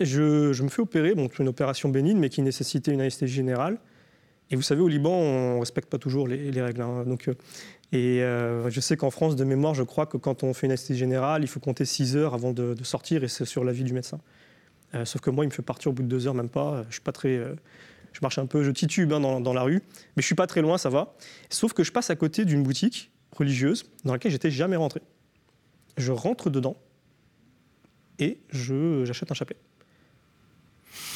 Je, 0.00 0.62
me 0.62 0.68
fais 0.68 0.80
opérer, 0.80 1.14
bon, 1.14 1.28
une 1.38 1.48
opération 1.48 1.88
bénigne, 1.88 2.18
mais 2.18 2.28
qui 2.28 2.42
nécessitait 2.42 2.92
une 2.92 3.00
anesthésie 3.00 3.34
générale. 3.34 3.78
Et 4.50 4.56
vous 4.56 4.62
savez, 4.62 4.80
au 4.80 4.88
Liban, 4.88 5.10
on 5.10 5.54
ne 5.54 5.60
respecte 5.60 5.90
pas 5.90 5.98
toujours 5.98 6.28
les, 6.28 6.62
règles. 6.62 6.82
Hein. 6.82 7.04
Donc, 7.04 7.28
et 7.92 8.22
euh, 8.22 8.68
je 8.68 8.80
sais 8.80 8.96
qu'en 8.96 9.10
France, 9.10 9.36
de 9.36 9.44
mémoire, 9.44 9.74
je 9.74 9.82
crois 9.82 10.06
que 10.06 10.16
quand 10.16 10.42
on 10.42 10.52
fait 10.54 10.66
une 10.66 10.72
anesthésie 10.72 10.98
générale, 10.98 11.42
il 11.42 11.46
faut 11.46 11.60
compter 11.60 11.84
6 11.84 12.16
heures 12.16 12.34
avant 12.34 12.52
de, 12.52 12.74
sortir 12.82 13.22
et 13.22 13.28
c'est 13.28 13.44
sur 13.44 13.64
l'avis 13.64 13.84
du 13.84 13.92
médecin. 13.92 14.20
Euh, 14.94 15.04
sauf 15.04 15.20
que 15.20 15.30
moi, 15.30 15.44
il 15.44 15.48
me 15.48 15.52
fait 15.52 15.62
partir 15.62 15.90
au 15.90 15.94
bout 15.94 16.02
de 16.02 16.08
2 16.08 16.26
heures, 16.26 16.34
même 16.34 16.48
pas. 16.48 16.84
Je 16.88 16.94
suis 16.94 17.02
pas 17.02 17.12
très. 17.12 17.36
Euh, 17.36 17.54
je 18.12 18.20
marche 18.22 18.38
un 18.38 18.46
peu, 18.46 18.64
je 18.64 18.70
titube 18.70 19.12
hein, 19.12 19.20
dans, 19.20 19.52
la 19.52 19.62
rue, 19.62 19.82
mais 20.16 20.22
je 20.22 20.26
suis 20.26 20.34
pas 20.34 20.46
très 20.46 20.62
loin, 20.62 20.78
ça 20.78 20.88
va. 20.88 21.14
Sauf 21.50 21.74
que 21.74 21.84
je 21.84 21.92
passe 21.92 22.08
à 22.08 22.16
côté 22.16 22.46
d'une 22.46 22.62
boutique 22.62 23.10
religieuse 23.32 23.84
dans 24.04 24.14
laquelle 24.14 24.32
j'étais 24.32 24.50
jamais 24.50 24.76
rentré. 24.76 25.02
Je 25.98 26.12
rentre 26.12 26.48
dedans 26.48 26.76
et 28.18 28.40
j'achète 28.50 29.30
un 29.30 29.34
chapelet. 29.34 29.58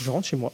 Je 0.02 0.10
rentre 0.10 0.26
chez 0.26 0.36
moi, 0.36 0.52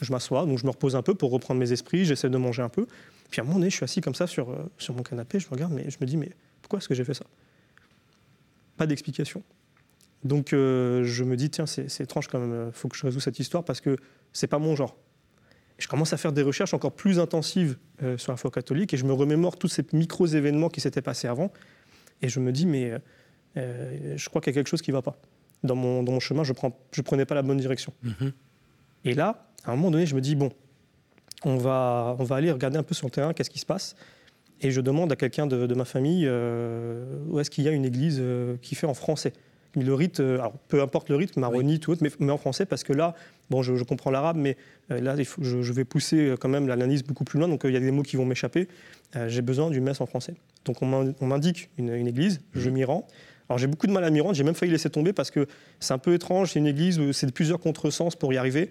je 0.00 0.10
m'assois, 0.10 0.46
donc 0.46 0.58
je 0.58 0.64
me 0.64 0.70
repose 0.70 0.96
un 0.96 1.02
peu 1.02 1.14
pour 1.14 1.30
reprendre 1.30 1.60
mes 1.60 1.70
esprits, 1.70 2.06
j'essaie 2.06 2.30
de 2.30 2.38
manger 2.38 2.62
un 2.62 2.70
peu. 2.70 2.86
Puis 3.30 3.40
à 3.40 3.44
un 3.44 3.46
moment 3.46 3.58
donné, 3.58 3.70
je 3.70 3.76
suis 3.76 3.84
assis 3.84 4.00
comme 4.00 4.14
ça 4.14 4.26
sur, 4.26 4.50
euh, 4.50 4.70
sur 4.78 4.94
mon 4.94 5.02
canapé, 5.02 5.38
je 5.38 5.46
me 5.46 5.52
regarde, 5.52 5.72
mais 5.72 5.90
je 5.90 5.98
me 6.00 6.06
dis, 6.06 6.16
mais 6.16 6.30
pourquoi 6.62 6.78
est-ce 6.78 6.88
que 6.88 6.94
j'ai 6.94 7.04
fait 7.04 7.14
ça? 7.14 7.24
Pas 8.76 8.86
d'explication. 8.86 9.42
Donc 10.24 10.52
euh, 10.52 11.04
je 11.04 11.24
me 11.24 11.36
dis, 11.36 11.50
tiens, 11.50 11.66
c'est 11.66 12.00
étrange 12.00 12.28
quand 12.28 12.40
même, 12.40 12.68
il 12.68 12.72
faut 12.72 12.88
que 12.88 12.96
je 12.96 13.04
résoue 13.04 13.20
cette 13.20 13.38
histoire 13.38 13.64
parce 13.64 13.80
que 13.80 13.96
c'est 14.32 14.46
pas 14.46 14.58
mon 14.58 14.74
genre. 14.74 14.96
Et 15.78 15.82
je 15.82 15.88
commence 15.88 16.12
à 16.12 16.16
faire 16.16 16.32
des 16.32 16.42
recherches 16.42 16.74
encore 16.74 16.92
plus 16.92 17.20
intensives 17.20 17.78
euh, 18.02 18.18
sur 18.18 18.32
la 18.32 18.36
foi 18.36 18.50
catholique 18.50 18.92
et 18.94 18.96
je 18.96 19.04
me 19.04 19.12
remémore 19.12 19.58
tous 19.58 19.68
ces 19.68 19.84
micro-événements 19.92 20.70
qui 20.70 20.80
s'étaient 20.80 21.02
passés 21.02 21.28
avant. 21.28 21.52
Et 22.20 22.28
je 22.28 22.40
me 22.40 22.50
dis, 22.50 22.66
mais 22.66 22.94
je 23.54 24.28
crois 24.28 24.40
qu'il 24.40 24.52
y 24.52 24.54
a 24.54 24.58
quelque 24.58 24.68
chose 24.68 24.82
qui 24.82 24.90
ne 24.90 24.96
va 24.96 25.02
pas. 25.02 25.20
Dans 25.62 25.76
mon, 25.76 26.02
dans 26.02 26.12
mon 26.12 26.20
chemin, 26.20 26.42
je 26.44 26.52
ne 26.52 26.70
je 26.92 27.02
prenais 27.02 27.26
pas 27.26 27.34
la 27.34 27.42
bonne 27.42 27.58
direction. 27.58 27.92
Mm-hmm. 28.04 28.32
Et 29.04 29.14
là, 29.14 29.48
à 29.64 29.72
un 29.72 29.76
moment 29.76 29.90
donné, 29.90 30.06
je 30.06 30.14
me 30.14 30.20
dis, 30.20 30.34
bon, 30.34 30.52
on 31.44 31.56
va, 31.56 32.16
on 32.18 32.24
va 32.24 32.36
aller 32.36 32.50
regarder 32.50 32.78
un 32.78 32.82
peu 32.82 32.94
sur 32.94 33.06
le 33.06 33.12
terrain, 33.12 33.32
qu'est-ce 33.32 33.50
qui 33.50 33.58
se 33.58 33.66
passe. 33.66 33.94
Et 34.60 34.70
je 34.70 34.80
demande 34.80 35.12
à 35.12 35.16
quelqu'un 35.16 35.46
de, 35.46 35.74
ma 35.74 35.84
famille 35.84 36.24
euh, 36.26 37.04
où 37.28 37.38
est-ce 37.38 37.50
qu'il 37.50 37.64
y 37.64 37.68
a 37.68 37.70
une 37.70 37.84
église 37.84 38.18
euh, 38.20 38.56
qui 38.60 38.74
fait 38.74 38.86
en 38.86 38.94
français. 38.94 39.32
Le 39.76 39.94
rite, 39.94 40.18
euh, 40.18 40.38
alors, 40.40 40.54
peu 40.66 40.82
importe 40.82 41.10
le 41.10 41.16
rite, 41.16 41.36
maronite 41.36 41.86
ou 41.86 41.92
autre, 41.92 42.02
mais, 42.02 42.30
en 42.30 42.38
français, 42.38 42.66
parce 42.66 42.82
que 42.82 42.92
là, 42.92 43.14
bon, 43.50 43.62
je, 43.62 43.84
comprends 43.84 44.10
l'arabe, 44.10 44.36
mais 44.36 44.56
là, 44.88 45.14
je, 45.40 45.72
vais 45.72 45.84
pousser 45.84 46.34
quand 46.40 46.48
même 46.48 46.66
l'analyse 46.66 47.04
beaucoup 47.04 47.24
plus 47.24 47.38
loin, 47.38 47.46
donc 47.46 47.62
il 47.64 47.70
y 47.70 47.76
a 47.76 47.80
des 47.80 47.92
mots 47.92 48.02
qui 48.02 48.16
vont 48.16 48.24
m'échapper. 48.24 48.66
J'ai 49.28 49.42
besoin 49.42 49.70
d'une 49.70 49.84
messe 49.84 50.00
en 50.00 50.06
français. 50.06 50.34
Donc 50.64 50.82
on 50.82 51.26
m'indique 51.26 51.70
une, 51.78 52.06
église, 52.06 52.40
je 52.54 52.70
m'y 52.70 52.84
rends. 52.84 53.06
Alors 53.48 53.58
j'ai 53.58 53.66
beaucoup 53.66 53.86
de 53.86 53.92
mal 53.92 54.04
à 54.04 54.10
m'y 54.10 54.20
rendre, 54.20 54.34
j'ai 54.34 54.44
même 54.44 54.54
failli 54.54 54.72
laisser 54.72 54.90
tomber 54.90 55.12
parce 55.12 55.30
que 55.30 55.46
c'est 55.80 55.94
un 55.94 55.98
peu 55.98 56.12
étrange, 56.12 56.52
c'est 56.52 56.58
une 56.58 56.66
église 56.66 56.98
où 56.98 57.12
c'est 57.12 57.32
plusieurs 57.32 57.60
contresens 57.60 58.16
pour 58.16 58.32
y 58.32 58.36
arriver. 58.36 58.70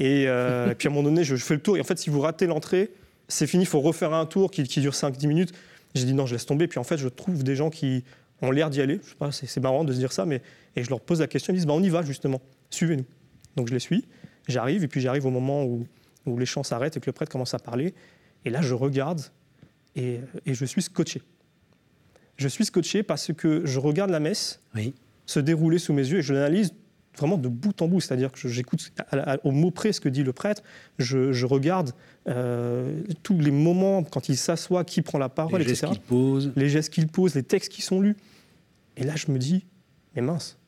Euh, 0.00 0.70
et, 0.70 0.74
puis 0.74 0.88
à 0.88 0.90
un 0.90 0.94
moment 0.94 1.08
donné, 1.08 1.24
je, 1.24 1.36
fais 1.36 1.54
le 1.54 1.60
tour. 1.60 1.76
Et 1.76 1.80
en 1.80 1.84
fait, 1.84 1.98
si 1.98 2.10
vous 2.10 2.20
ratez 2.20 2.46
l'entrée, 2.46 2.92
c'est 3.28 3.46
fini, 3.46 3.64
il 3.64 3.66
faut 3.66 3.80
refaire 3.80 4.12
un 4.12 4.26
tour 4.26 4.50
qui, 4.50 4.62
dure 4.64 4.92
5-10 4.92 5.26
minutes. 5.26 5.52
J'ai 5.94 6.04
dit 6.04 6.14
non, 6.14 6.26
je 6.26 6.34
laisse 6.34 6.46
tomber. 6.46 6.66
Puis 6.66 6.78
en 6.78 6.84
fait, 6.84 6.96
je 6.96 7.08
trouve 7.08 7.44
des 7.44 7.56
gens 7.56 7.70
qui 7.70 8.04
ont 8.42 8.50
l'air 8.50 8.70
d'y 8.70 8.80
aller. 8.80 9.00
Je 9.02 9.10
sais 9.10 9.16
pas, 9.16 9.30
c'est 9.32 9.60
marrant 9.60 9.84
de 9.84 9.92
se 9.92 9.98
dire 9.98 10.12
ça, 10.12 10.26
mais 10.26 10.42
et 10.76 10.82
je 10.82 10.90
leur 10.90 11.00
pose 11.00 11.20
la 11.20 11.26
question. 11.26 11.52
Ils 11.52 11.56
disent 11.56 11.66
bah, 11.66 11.74
on 11.74 11.82
y 11.82 11.88
va 11.88 12.02
justement, 12.02 12.40
suivez-nous. 12.70 13.06
Donc 13.56 13.68
je 13.68 13.72
les 13.72 13.80
suis. 13.80 14.06
J'arrive 14.48 14.82
et 14.82 14.88
puis 14.88 15.00
j'arrive 15.00 15.24
au 15.26 15.30
moment 15.30 15.64
où, 15.64 15.86
où 16.26 16.36
les 16.38 16.46
chants 16.46 16.64
s'arrêtent 16.64 16.96
et 16.96 17.00
que 17.00 17.06
le 17.06 17.12
prêtre 17.12 17.30
commence 17.30 17.54
à 17.54 17.58
parler. 17.58 17.94
Et 18.44 18.50
là, 18.50 18.60
je 18.60 18.74
regarde 18.74 19.22
et, 19.94 20.20
et 20.44 20.54
je 20.54 20.64
suis 20.64 20.82
scotché. 20.82 21.22
Je 22.36 22.48
suis 22.48 22.64
scotché 22.64 23.04
parce 23.04 23.32
que 23.32 23.64
je 23.64 23.78
regarde 23.78 24.10
la 24.10 24.20
messe 24.20 24.60
se 25.26 25.40
dérouler 25.40 25.78
sous 25.78 25.92
mes 25.92 26.06
yeux 26.06 26.18
et 26.18 26.22
je 26.22 26.34
l'analyse 26.34 26.74
vraiment 27.16 27.38
de 27.38 27.48
bout 27.48 27.80
en 27.82 27.88
bout, 27.88 28.00
c'est-à-dire 28.00 28.32
que 28.32 28.48
j'écoute 28.48 28.92
au 29.44 29.50
mot 29.50 29.70
près 29.70 29.92
ce 29.92 30.00
que 30.00 30.08
dit 30.08 30.22
le 30.22 30.32
prêtre, 30.32 30.62
je, 30.98 31.44
regarde 31.44 31.92
euh, 32.28 33.00
tous 33.22 33.38
les 33.38 33.50
moments 33.50 34.02
quand 34.02 34.28
il 34.28 34.36
s'assoit, 34.36 34.84
qui 34.84 35.02
prend 35.02 35.18
la 35.18 35.28
parole, 35.28 35.60
les 35.60 35.68
Gestes 35.68 35.86
qu'il 35.86 36.00
pose. 36.00 36.52
Les 36.56 36.68
gestes 36.68 36.92
qu'il 36.92 37.08
pose, 37.08 37.34
les 37.34 37.42
textes 37.42 37.72
qui 37.72 37.82
sont 37.82 38.00
lus. 38.00 38.16
Et 38.96 39.04
là, 39.04 39.14
je 39.16 39.30
me 39.30 39.38
dis, 39.38 39.64
mais 40.14 40.22
mince, 40.22 40.58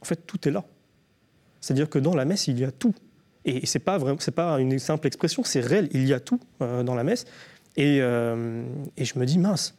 en 0.00 0.04
fait, 0.04 0.26
tout 0.26 0.48
est 0.48 0.52
là. 0.52 0.64
C'est-à-dire 1.60 1.88
que 1.88 1.98
dans 1.98 2.14
la 2.14 2.24
messe, 2.24 2.46
il 2.48 2.58
y 2.58 2.64
a 2.64 2.70
tout. 2.70 2.94
Et 3.44 3.66
c'est 3.66 3.78
pas 3.78 3.98
vraiment, 3.98 4.18
c'est 4.20 4.32
pas 4.32 4.58
une 4.60 4.78
simple 4.78 5.06
expression, 5.06 5.42
c'est 5.44 5.60
réel, 5.60 5.88
il 5.92 6.06
y 6.06 6.12
a 6.12 6.20
tout 6.20 6.40
euh, 6.60 6.82
dans 6.82 6.94
la 6.94 7.04
messe. 7.04 7.24
Et, 7.76 7.98
euh, 8.00 8.64
et 8.96 9.04
je 9.04 9.18
me 9.18 9.24
dis, 9.24 9.38
mince, 9.38 9.74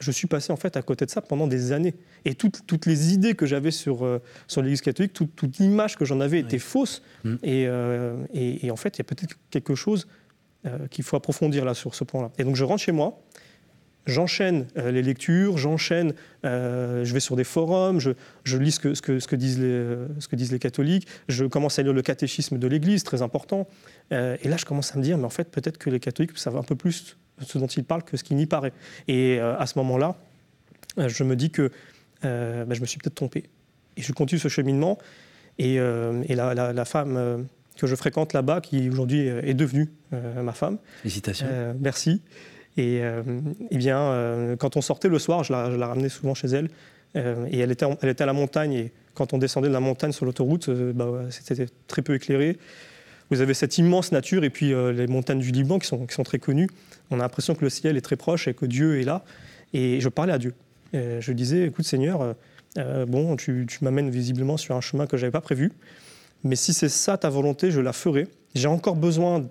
je 0.00 0.10
suis 0.10 0.26
passé 0.26 0.52
en 0.52 0.56
fait 0.56 0.76
à 0.76 0.82
côté 0.82 1.04
de 1.04 1.10
ça 1.10 1.20
pendant 1.20 1.46
des 1.46 1.72
années. 1.72 1.94
Et 2.24 2.34
toutes, 2.34 2.66
toutes 2.66 2.86
les 2.86 3.12
idées 3.12 3.34
que 3.34 3.46
j'avais 3.46 3.70
sur, 3.70 4.04
euh, 4.04 4.20
sur 4.48 4.62
l'Église 4.62 4.80
catholique, 4.80 5.12
toute, 5.12 5.36
toute 5.36 5.58
l'image 5.58 5.96
que 5.96 6.04
j'en 6.04 6.20
avais 6.20 6.40
était 6.40 6.58
fausse. 6.58 7.02
Mm. 7.22 7.34
Euh, 7.46 8.16
et, 8.32 8.66
et, 8.66 8.70
en 8.70 8.76
fait, 8.76 8.96
il 8.96 9.00
y 9.00 9.02
a 9.02 9.04
peut-être 9.04 9.36
quelque 9.50 9.74
chose 9.74 10.08
euh, 10.66 10.88
qu'il 10.88 11.04
faut 11.04 11.16
approfondir 11.16 11.64
là 11.64 11.74
sur 11.74 11.94
ce 11.94 12.04
point-là. 12.04 12.30
Et 12.38 12.44
donc 12.44 12.56
je 12.56 12.64
rentre 12.64 12.82
chez 12.82 12.92
moi, 12.92 13.20
j'enchaîne 14.06 14.66
les 14.74 15.02
lectures, 15.02 15.58
j'enchaîne, 15.58 16.14
je 16.42 17.12
vais 17.12 17.20
sur 17.20 17.36
des 17.36 17.44
forums, 17.44 18.00
je, 18.00 18.56
lis 18.56 18.72
ce 18.72 18.80
que, 18.80 19.36
disent 19.36 19.60
les, 19.60 20.58
catholiques, 20.58 21.06
je 21.28 21.44
commence 21.44 21.78
à 21.78 21.82
lire 21.82 21.92
le 21.92 22.02
catéchisme 22.02 22.58
de 22.58 22.66
l'Église, 22.66 23.04
très 23.04 23.22
important. 23.22 23.68
Et 24.10 24.48
là, 24.48 24.56
je 24.56 24.64
commence 24.64 24.94
à 24.94 24.98
me 24.98 25.02
dire, 25.02 25.18
mais 25.18 25.26
en 25.26 25.30
fait, 25.30 25.50
peut-être 25.50 25.78
que 25.78 25.90
les 25.90 26.00
catholiques 26.00 26.36
savent 26.38 26.56
un 26.56 26.62
peu 26.62 26.74
plus 26.74 27.18
ce 27.42 27.58
dont 27.58 27.66
ils 27.66 27.84
parlent 27.84 28.02
que 28.02 28.16
ce 28.16 28.24
qui 28.24 28.34
n'y 28.34 28.46
paraît. 28.46 28.72
Et 29.08 29.38
à 29.38 29.66
ce 29.66 29.78
moment-là, 29.78 30.16
je 30.96 31.24
me 31.24 31.36
dis 31.36 31.50
que 31.50 31.70
bah, 32.22 32.74
je 32.74 32.80
me 32.80 32.86
suis 32.86 32.98
peut-être 32.98 33.14
trompé. 33.14 33.44
Et 33.96 34.02
je 34.02 34.12
continue 34.12 34.38
ce 34.38 34.48
cheminement. 34.48 34.98
Et, 35.58 35.78
la, 35.78 36.84
femme 36.84 37.46
que 37.76 37.86
je 37.86 37.94
fréquente 37.94 38.32
là-bas, 38.32 38.60
qui 38.60 38.88
aujourd'hui 38.88 39.20
est 39.20 39.54
devenue 39.54 39.90
ma 40.12 40.52
femme. 40.52 40.78
Félicitations. 41.02 41.46
merci. 41.80 42.20
Et 42.76 43.00
euh, 43.02 43.22
eh 43.70 43.76
bien, 43.76 43.98
euh, 43.98 44.56
quand 44.56 44.76
on 44.76 44.80
sortait 44.80 45.08
le 45.08 45.18
soir, 45.18 45.44
je 45.44 45.52
la, 45.52 45.86
ramenais 45.86 46.08
souvent 46.08 46.34
chez 46.34 46.48
elle. 46.48 46.68
Euh, 47.16 47.46
et 47.50 47.58
elle 47.58 47.72
était, 47.72 47.86
elle 48.00 48.08
était 48.08 48.22
à 48.22 48.26
la 48.26 48.32
montagne. 48.32 48.72
Et 48.72 48.92
quand 49.14 49.32
on 49.32 49.38
descendait 49.38 49.68
de 49.68 49.72
la 49.72 49.80
montagne 49.80 50.12
sur 50.12 50.24
l'autoroute, 50.24 50.70
bah, 50.70 51.10
c'était 51.30 51.66
très 51.88 52.02
peu 52.02 52.14
éclairé. 52.14 52.58
Vous 53.30 53.40
avez 53.40 53.54
cette 53.54 53.78
immense 53.78 54.12
nature 54.12 54.42
et 54.44 54.50
puis 54.50 54.72
les 54.92 55.06
montagnes 55.06 55.38
du 55.38 55.52
Liban 55.52 55.78
qui 55.78 55.86
sont, 55.86 56.04
qui 56.06 56.14
sont, 56.14 56.24
très 56.24 56.40
connues. 56.40 56.68
On 57.10 57.18
a 57.18 57.22
l'impression 57.22 57.54
que 57.54 57.64
le 57.64 57.70
ciel 57.70 57.96
est 57.96 58.02
très 58.02 58.16
proche 58.16 58.48
et 58.48 58.54
que 58.54 58.66
Dieu 58.66 59.00
est 59.00 59.04
là. 59.04 59.24
Et 59.72 60.00
je 60.00 60.08
parlais 60.08 60.32
à 60.32 60.38
Dieu. 60.38 60.54
je 60.92 61.32
disais, 61.32 61.66
écoute 61.66 61.84
Seigneur, 61.84 62.34
bon, 62.76 63.36
tu, 63.36 63.66
m'amènes 63.82 64.10
visiblement 64.10 64.56
sur 64.56 64.76
un 64.76 64.80
chemin 64.80 65.06
que 65.06 65.16
je 65.16 65.22
n'avais 65.22 65.32
pas 65.32 65.40
prévu. 65.40 65.72
Mais 66.44 66.56
si 66.56 66.72
c'est 66.72 66.88
ça 66.88 67.18
ta 67.18 67.28
volonté, 67.28 67.70
je 67.70 67.80
la 67.80 67.92
ferai. 67.92 68.28
J'ai 68.54 68.68
encore 68.68 68.96
besoin 68.96 69.46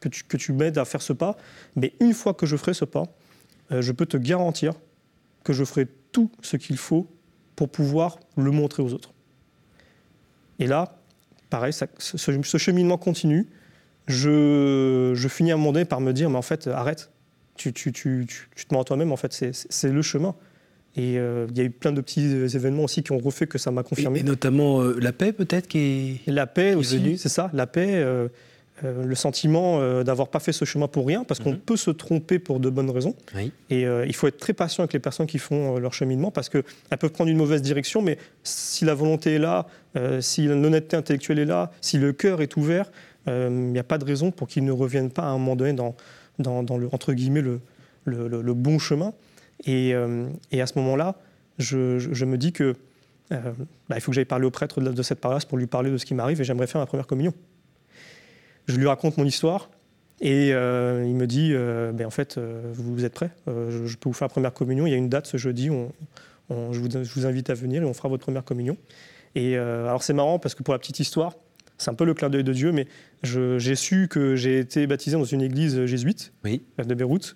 que 0.00 0.36
tu, 0.36 0.52
m'aides 0.52 0.78
à 0.78 0.84
faire 0.84 1.02
ce 1.02 1.12
pas. 1.12 1.36
Mais 1.74 1.92
une 2.00 2.12
fois 2.12 2.34
que 2.34 2.46
je 2.46 2.56
ferai 2.56 2.74
ce 2.74 2.84
pas, 2.84 3.04
euh, 3.72 3.82
je 3.82 3.92
peux 3.92 4.06
te 4.06 4.16
garantir 4.16 4.74
que 5.44 5.52
je 5.52 5.64
ferai 5.64 5.86
tout 6.12 6.30
ce 6.42 6.56
qu'il 6.56 6.76
faut 6.76 7.08
pour 7.54 7.68
pouvoir 7.68 8.18
le 8.36 8.50
montrer 8.50 8.82
aux 8.82 8.92
autres. 8.92 9.12
Et 10.58 10.66
là, 10.66 10.98
pareil, 11.50 11.72
ce, 11.72 12.58
cheminement 12.58 12.98
continue. 12.98 13.46
Je, 14.06 15.12
je, 15.14 15.28
finis 15.28 15.50
à 15.50 15.54
un 15.54 15.56
moment 15.56 15.72
donné 15.72 15.84
par 15.84 16.00
me 16.00 16.12
dire, 16.12 16.30
mais 16.30 16.38
en 16.38 16.42
fait, 16.42 16.66
arrête. 16.68 17.10
Tu, 17.56 17.72
tu, 17.72 17.92
tu, 17.92 18.26
tu 18.54 18.66
te 18.66 18.74
mens 18.74 18.82
à 18.82 18.84
toi-même, 18.84 19.12
en 19.12 19.16
fait, 19.16 19.32
c'est 19.52 19.88
le 19.90 20.02
chemin. 20.02 20.34
Et 20.96 21.18
euh, 21.18 21.46
il 21.50 21.58
y 21.58 21.60
a 21.60 21.64
eu 21.64 21.70
plein 21.70 21.92
de 21.92 22.00
petits 22.00 22.22
événements 22.22 22.84
aussi 22.84 23.02
qui 23.02 23.12
ont 23.12 23.18
refait 23.18 23.46
que 23.46 23.58
ça 23.58 23.70
m'a 23.70 23.82
confirmé. 23.82 24.20
Et, 24.20 24.22
notamment 24.22 24.80
euh, 24.80 24.96
la 25.00 25.12
paix, 25.12 25.32
peut-être, 25.32 25.66
qui 25.68 26.22
est. 26.26 26.30
La 26.30 26.46
paix 26.46 26.74
aussi, 26.74 27.18
c'est 27.18 27.28
ça. 27.28 27.50
La 27.52 27.66
paix. 27.66 28.02
Euh, 28.84 29.06
le 29.06 29.14
sentiment 29.14 29.80
euh, 29.80 30.02
d'avoir 30.02 30.28
pas 30.28 30.38
fait 30.38 30.52
ce 30.52 30.66
chemin 30.66 30.86
pour 30.86 31.06
rien, 31.06 31.24
parce 31.24 31.40
qu'on 31.40 31.52
mhm. 31.52 31.58
peut 31.58 31.78
se 31.78 31.90
tromper 31.90 32.38
pour 32.38 32.60
de 32.60 32.68
bonnes 32.68 32.90
raisons. 32.90 33.14
Et 33.70 33.86
euh, 33.86 34.04
il 34.06 34.14
faut 34.14 34.26
être 34.26 34.36
très 34.36 34.52
patient 34.52 34.82
avec 34.82 34.92
les 34.92 34.98
personnes 34.98 35.26
qui 35.26 35.38
font 35.38 35.78
leur 35.78 35.94
cheminement, 35.94 36.30
parce 36.30 36.50
qu'elles 36.50 36.62
peuvent 37.00 37.10
prendre 37.12 37.30
une 37.30 37.38
mauvaise 37.38 37.62
direction, 37.62 38.02
mais 38.02 38.18
si 38.42 38.84
la 38.84 38.94
volonté 38.94 39.34
est 39.34 39.38
là, 39.38 39.66
si 40.20 40.44
l'honnêteté 40.46 40.94
intellectuelle 40.94 41.38
est 41.38 41.46
là, 41.46 41.70
si 41.80 41.96
le 41.96 42.12
cœur 42.12 42.42
est 42.42 42.56
ouvert, 42.56 42.90
il 43.26 43.50
n'y 43.50 43.78
a 43.78 43.84
pas 43.84 43.98
de 43.98 44.04
raison 44.04 44.30
pour 44.30 44.48
qu'ils 44.48 44.64
ne 44.64 44.72
reviennent 44.72 45.10
pas 45.10 45.22
à 45.22 45.26
un 45.26 45.38
moment 45.38 45.56
donné 45.56 45.72
dans, 45.72 45.94
le, 46.38 46.88
entre 46.92 47.12
guillemets, 47.12 47.42
le, 48.04 48.54
bon 48.54 48.78
chemin. 48.78 49.12
Et, 49.64 49.94
et 50.52 50.60
à 50.60 50.66
ce 50.66 50.78
moment-là, 50.78 51.16
je, 51.58 51.98
je, 51.98 52.24
me 52.24 52.38
dis 52.38 52.52
que 52.52 52.76
bah, 53.30 53.96
il 53.96 54.00
faut 54.00 54.10
que 54.10 54.14
j'aille 54.14 54.24
parler 54.24 54.46
au 54.46 54.50
prêtre 54.50 54.80
de, 54.80 55.02
cette 55.02 55.20
paroisse 55.20 55.44
pour 55.44 55.58
lui 55.58 55.66
parler 55.66 55.90
de 55.90 55.96
ce 55.96 56.06
qui 56.06 56.14
m'arrive, 56.14 56.40
et 56.40 56.44
j'aimerais 56.44 56.66
faire 56.66 56.80
ma 56.80 56.86
première 56.86 57.06
communion. 57.06 57.32
Je 58.66 58.76
lui 58.76 58.86
raconte 58.86 59.16
mon 59.16 59.24
histoire 59.24 59.70
et 60.20 60.52
euh, 60.52 61.04
il 61.06 61.14
me 61.14 61.26
dit 61.26 61.50
euh, 61.52 61.92
ben, 61.92 62.06
en 62.06 62.10
fait, 62.10 62.38
euh, 62.38 62.72
vous 62.72 63.04
êtes 63.04 63.14
prêts? 63.14 63.30
Je, 63.46 63.96
peux 63.96 64.08
vous 64.08 64.12
faire 64.12 64.26
la 64.26 64.30
première 64.30 64.52
communion. 64.52 64.86
Il 64.86 64.90
y 64.90 64.94
a 64.94 64.96
une 64.96 65.08
date 65.08 65.26
ce 65.26 65.36
jeudi, 65.36 65.70
je, 66.50 66.54
vous, 66.80 67.26
invite 67.26 67.50
à 67.50 67.54
venir 67.54 67.82
et 67.82 67.84
on 67.84 67.94
fera 67.94 68.08
votre 68.08 68.22
première 68.22 68.44
communion. 68.44 68.76
Et 69.34 69.56
alors 69.56 70.02
c'est 70.02 70.14
marrant 70.14 70.38
parce 70.38 70.54
que 70.54 70.62
pour 70.62 70.72
la 70.72 70.78
petite 70.78 71.00
histoire, 71.00 71.34
c'est 71.78 71.90
un 71.90 71.94
peu 71.94 72.04
le 72.04 72.14
clin 72.14 72.30
d'œil 72.30 72.44
de 72.44 72.52
Dieu, 72.52 72.72
mais 72.72 72.86
j'ai 73.22 73.74
su 73.74 74.08
que 74.08 74.36
j'ai 74.36 74.58
été 74.58 74.86
baptisé 74.86 75.16
dans 75.16 75.24
une 75.24 75.42
église 75.42 75.84
jésuite 75.86 76.32
de 76.44 76.94
Beyrouth. 76.94 77.34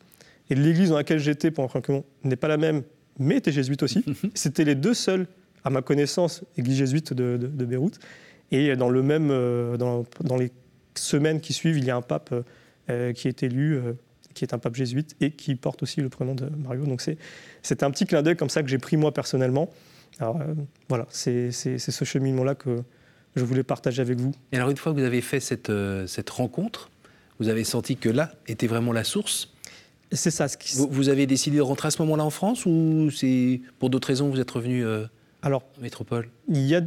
Et 0.49 0.54
l'église 0.54 0.90
dans 0.90 0.97
laquelle 0.97 1.18
j'étais 1.18 1.50
première 1.50 1.70
communion 1.82 2.04
n'est 2.25 2.37
pas 2.37 2.49
la 2.49 2.56
même, 2.56 2.82
mais 3.18 3.37
était 3.37 3.52
jésuite 3.52 3.82
aussi. 3.82 4.04
C'était 4.35 4.64
les 4.64 4.75
deux 4.75 4.94
seuls, 4.94 5.26
à 5.62 5.70
ma 5.70 5.82
connaissance, 5.82 6.42
église 6.56 6.76
jésuite 6.76 7.12
de, 7.12 7.37
de, 7.37 7.64
Beyrouth. 7.64 7.99
Et 8.50 8.75
dans, 8.75 8.88
le 8.88 9.02
même, 9.02 9.28
dans, 9.76 10.04
dans 10.25 10.37
les 10.37 10.50
semaines 10.97 11.40
qui 11.40 11.52
suivent, 11.52 11.78
il 11.78 11.85
y 11.85 11.90
a 11.90 11.97
un 11.97 12.02
pape 12.02 12.35
euh, 12.90 13.12
qui 13.12 13.28
est 13.28 13.42
élu, 13.42 13.75
euh, 13.75 13.92
qui 14.35 14.44
est 14.44 14.54
un 14.54 14.59
pape 14.59 14.75
jésuite 14.75 15.14
et 15.20 15.30
qui 15.30 15.54
porte 15.54 15.82
aussi 15.82 16.00
le 16.00 16.09
prénom 16.09 16.35
de 16.35 16.47
Mario. 16.47 16.87
Donc 16.87 17.02
c'est 17.62 17.82
un 17.82 17.90
petit 17.90 18.06
clin 18.06 18.23
d'œil 18.23 18.37
comme 18.37 18.49
ça 18.49 18.62
que 18.62 18.68
j'ai 18.68 18.78
pris 18.78 18.97
moi 18.97 19.12
personnellement. 19.12 19.70
Alors 20.18 20.40
euh, 20.40 20.54
voilà, 20.88 21.06
c'est 21.11 21.50
ce 21.52 22.04
cheminement-là 22.04 22.54
que 22.54 22.82
je 23.37 23.45
voulais 23.45 23.63
partager 23.63 24.03
avec 24.03 24.19
vous. 24.19 24.33
Et 24.53 24.57
alors 24.57 24.71
une 24.71 24.77
fois 24.77 24.93
que 24.93 24.99
vous 24.99 25.05
avez 25.05 25.21
fait 25.21 25.41
cette, 25.41 25.73
cette 26.07 26.31
rencontre, 26.31 26.91
vous 27.39 27.49
avez 27.49 27.65
senti 27.65 27.97
que 27.97 28.09
là 28.09 28.33
était 28.47 28.67
vraiment 28.67 28.93
la 28.93 29.05
source? 29.05 29.53
C'est 30.13 30.31
ça. 30.31 30.49
Ce 30.49 30.57
qui... 30.57 30.77
vous, 30.77 30.89
vous, 30.91 31.09
avez 31.09 31.27
décidé 31.27 31.59
de 31.59 31.63
rentrer 31.63 31.89
à 31.89 31.91
ce 31.91 32.03
moment-là 32.03 32.25
en 32.25 32.31
France 32.31 32.67
ou 32.67 33.11
c'est 33.11 33.61
pour 33.79 33.91
d'autres 33.91 34.09
raisons 34.09 34.29
vous 34.29 34.41
êtes 34.41 34.51
revenu 34.51 34.85
Alors, 35.43 35.63
en 35.79 35.83
métropole? 35.83 36.29
Il 36.49 36.67
y 36.67 36.75
a 36.75 36.81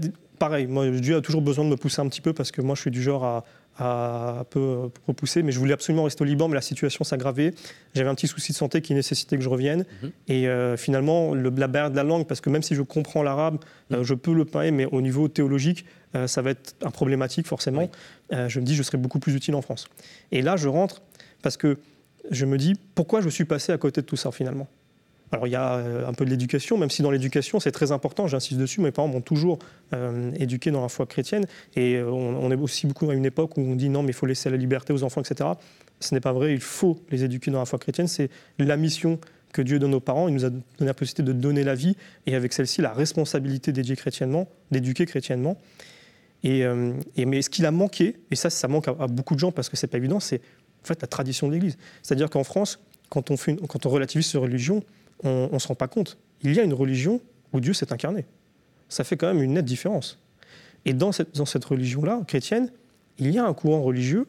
pareil. 0.43 0.67
Moi, 0.67 0.89
Dieu 0.89 1.15
a 1.15 1.21
toujours 1.21 1.41
besoin 1.41 1.63
de 1.63 1.69
me 1.69 1.77
pousser 1.77 2.01
un 2.01 2.09
petit 2.09 2.19
peu 2.19 2.33
parce 2.33 2.51
que 2.51 2.61
moi, 2.61 2.75
je 2.75 2.81
suis 2.81 2.91
du 2.91 3.01
genre 3.01 3.23
à, 3.23 4.39
un 4.39 4.43
peu 4.43 4.89
repoussé, 5.07 5.41
mais 5.41 5.51
je 5.51 5.59
voulais 5.59 5.73
absolument 5.73 6.03
rester 6.03 6.21
au 6.21 6.25
Liban, 6.25 6.47
mais 6.47 6.55
la 6.55 6.61
situation 6.61 7.03
s'aggravait. 7.03 7.53
J'avais 7.95 8.09
un 8.09 8.15
petit 8.15 8.27
souci 8.27 8.51
de 8.51 8.57
santé 8.57 8.81
qui 8.81 8.93
nécessitait 8.93 9.37
que 9.37 9.43
je 9.43 9.49
revienne. 9.49 9.85
Mhm. 10.01 10.11
Et 10.27 10.47
euh, 10.47 10.77
finalement, 10.77 11.33
le, 11.33 11.49
la 11.49 11.67
barrière 11.67 11.91
de 11.91 11.95
la 11.95 12.03
langue, 12.03 12.27
parce 12.27 12.41
que 12.41 12.49
même 12.49 12.61
si 12.61 12.75
je 12.75 12.81
comprends 12.81 13.23
l'arabe, 13.23 13.57
euh, 13.91 13.97
mhm. 13.97 14.03
je 14.03 14.13
peux 14.13 14.33
le 14.33 14.45
parler, 14.45 14.71
mais 14.71 14.85
au 14.85 15.01
niveau 15.01 15.27
théologique, 15.27 15.85
euh, 16.15 16.27
ça 16.27 16.41
va 16.41 16.51
être 16.51 16.75
un 16.83 16.91
problématique 16.91 17.47
forcément. 17.47 17.89
je 18.31 18.59
me 18.59 18.65
dis, 18.65 18.75
je 18.75 18.83
serais 18.83 18.97
beaucoup 18.97 19.19
plus 19.19 19.35
utile 19.35 19.55
en 19.55 19.61
France. 19.61 19.87
Et 20.31 20.41
là, 20.41 20.55
je 20.55 20.67
rentre 20.67 21.01
parce 21.41 21.57
que 21.57 21.77
je 22.31 22.45
me 22.45 22.57
dis, 22.57 22.75
pourquoi 22.95 23.21
je 23.21 23.29
suis 23.29 23.45
passé 23.45 23.71
à 23.71 23.77
côté 23.77 24.01
de 24.01 24.05
tout 24.05 24.15
ça 24.15 24.31
finalement? 24.31 24.67
Alors 25.33 25.47
il 25.47 25.51
y 25.51 25.55
a 25.55 25.77
euh, 25.77 26.07
un 26.07 26.13
peu 26.13 26.25
de 26.25 26.29
l'éducation, 26.29 26.77
même 26.77 26.91
si 26.91 27.01
dans 27.01 27.09
l'éducation 27.09 27.59
c'est 27.59 27.71
très 27.71 27.91
important, 27.91 28.27
j'insiste 28.27 28.59
dessus, 28.59 28.81
mes 28.81 28.91
parents 28.91 29.07
m'ont 29.07 29.21
toujours 29.21 29.57
euh, 29.93 30.31
éduqué 30.37 30.69
dans 30.69 30.81
la 30.81 30.89
foi 30.89 31.07
chrétienne, 31.07 31.45
et 31.75 31.95
euh, 31.95 32.11
on, 32.11 32.51
est 32.51 32.55
aussi 32.55 32.85
beaucoup 32.85 33.09
à 33.09 33.15
une 33.15 33.25
époque 33.25 33.57
où 33.57 33.61
on 33.61 33.75
dit 33.75 33.89
non 33.89 34.03
mais 34.03 34.09
il 34.09 34.13
faut 34.13 34.27
laisser 34.27 34.51
la 34.51 34.57
liberté 34.57 34.93
aux 34.93 35.01
enfants, 35.01 35.21
etc. 35.21 35.49
Ce 35.99 36.13
n'est 36.13 36.21
pas 36.21 36.33
vrai, 36.33 36.53
il 36.53 36.59
faut 36.59 36.99
les 37.09 37.23
éduquer 37.23 37.49
dans 37.49 37.59
la 37.59 37.65
foi 37.65 37.79
chrétienne, 37.79 38.07
c'est 38.07 38.29
la 38.59 38.77
mission 38.77 39.19
que 39.53 39.63
Dieu 39.63 39.79
donne 39.79 39.95
aux 39.95 39.99
parents, 39.99 40.27
il 40.27 40.35
nous 40.35 40.45
a 40.45 40.49
donné 40.51 40.63
la 40.79 40.93
possibilité 40.93 41.23
de 41.23 41.33
donner 41.33 41.63
la 41.63 41.73
vie, 41.73 41.95
et 42.27 42.35
avec 42.35 42.53
celle-ci 42.53 42.81
la 42.81 42.93
responsabilité 42.93 43.71
d'éduquer 43.71 44.01
chrétiennement, 44.01 44.47
d'éduquer 44.69 45.07
chrétiennement. 45.07 45.57
Et, 46.43 46.65
mais 47.25 47.41
ce 47.41 47.49
qu'il 47.49 47.65
a 47.65 47.71
manqué, 47.71 48.17
et 48.29 48.35
ça 48.35 48.49
ça 48.49 48.67
manque 48.67 48.87
à, 48.87 49.07
beaucoup 49.07 49.33
de 49.33 49.39
gens 49.39 49.51
parce 49.51 49.69
que 49.69 49.77
c'est 49.77 49.87
pas 49.87 49.97
évident, 49.97 50.19
c'est 50.19 50.41
en 50.83 50.85
fait 50.85 51.01
la 51.01 51.07
tradition 51.07 51.47
de 51.47 51.53
l'Église. 51.53 51.77
C'est-à-dire 52.01 52.29
qu'en 52.29 52.43
France, 52.43 52.79
quand 53.09 53.31
on, 53.31 53.89
relativise 53.89 54.25
sur 54.25 54.41
religion, 54.41 54.83
on 55.23 55.49
ne 55.51 55.59
se 55.59 55.67
rend 55.67 55.75
pas 55.75 55.87
compte. 55.87 56.17
Il 56.41 56.53
y 56.53 56.59
a 56.59 56.63
une 56.63 56.73
religion 56.73 57.21
où 57.53 57.61
Dieu 57.61 57.73
s'est 57.73 57.93
incarné. 57.93 58.25
Ça 58.89 59.03
fait 59.03 59.15
quand 59.15 59.27
même 59.27 59.41
une 59.41 59.53
nette 59.53 59.65
différence. 59.65 60.19
Et 60.85 60.93
dans 60.93 61.11
cette, 61.11 61.65
religion-là, 61.65 62.21
chrétienne, 62.27 62.69
il 63.19 63.31
y 63.31 63.37
a 63.37 63.45
un 63.45 63.53
courant 63.53 63.81
religieux 63.81 64.27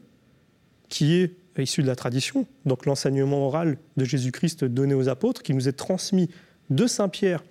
qui 0.88 1.14
est 1.14 1.34
issu 1.58 1.82
de 1.82 1.88
la 1.88 1.96
tradition, 1.96 2.46
donc 2.64 2.86
l'enseignement 2.86 3.46
oral 3.46 3.78
de 3.96 4.04
Jésus-Christ 4.04 4.64
donné 4.64 4.94
aux 4.94 5.08
apôtres, 5.08 5.42
qui 5.42 5.54
nous 5.54 5.68
est 5.68 5.72
transmis 5.72 6.28
de 6.70 6.86
Saint 6.86 7.08
Pierre 7.08 7.42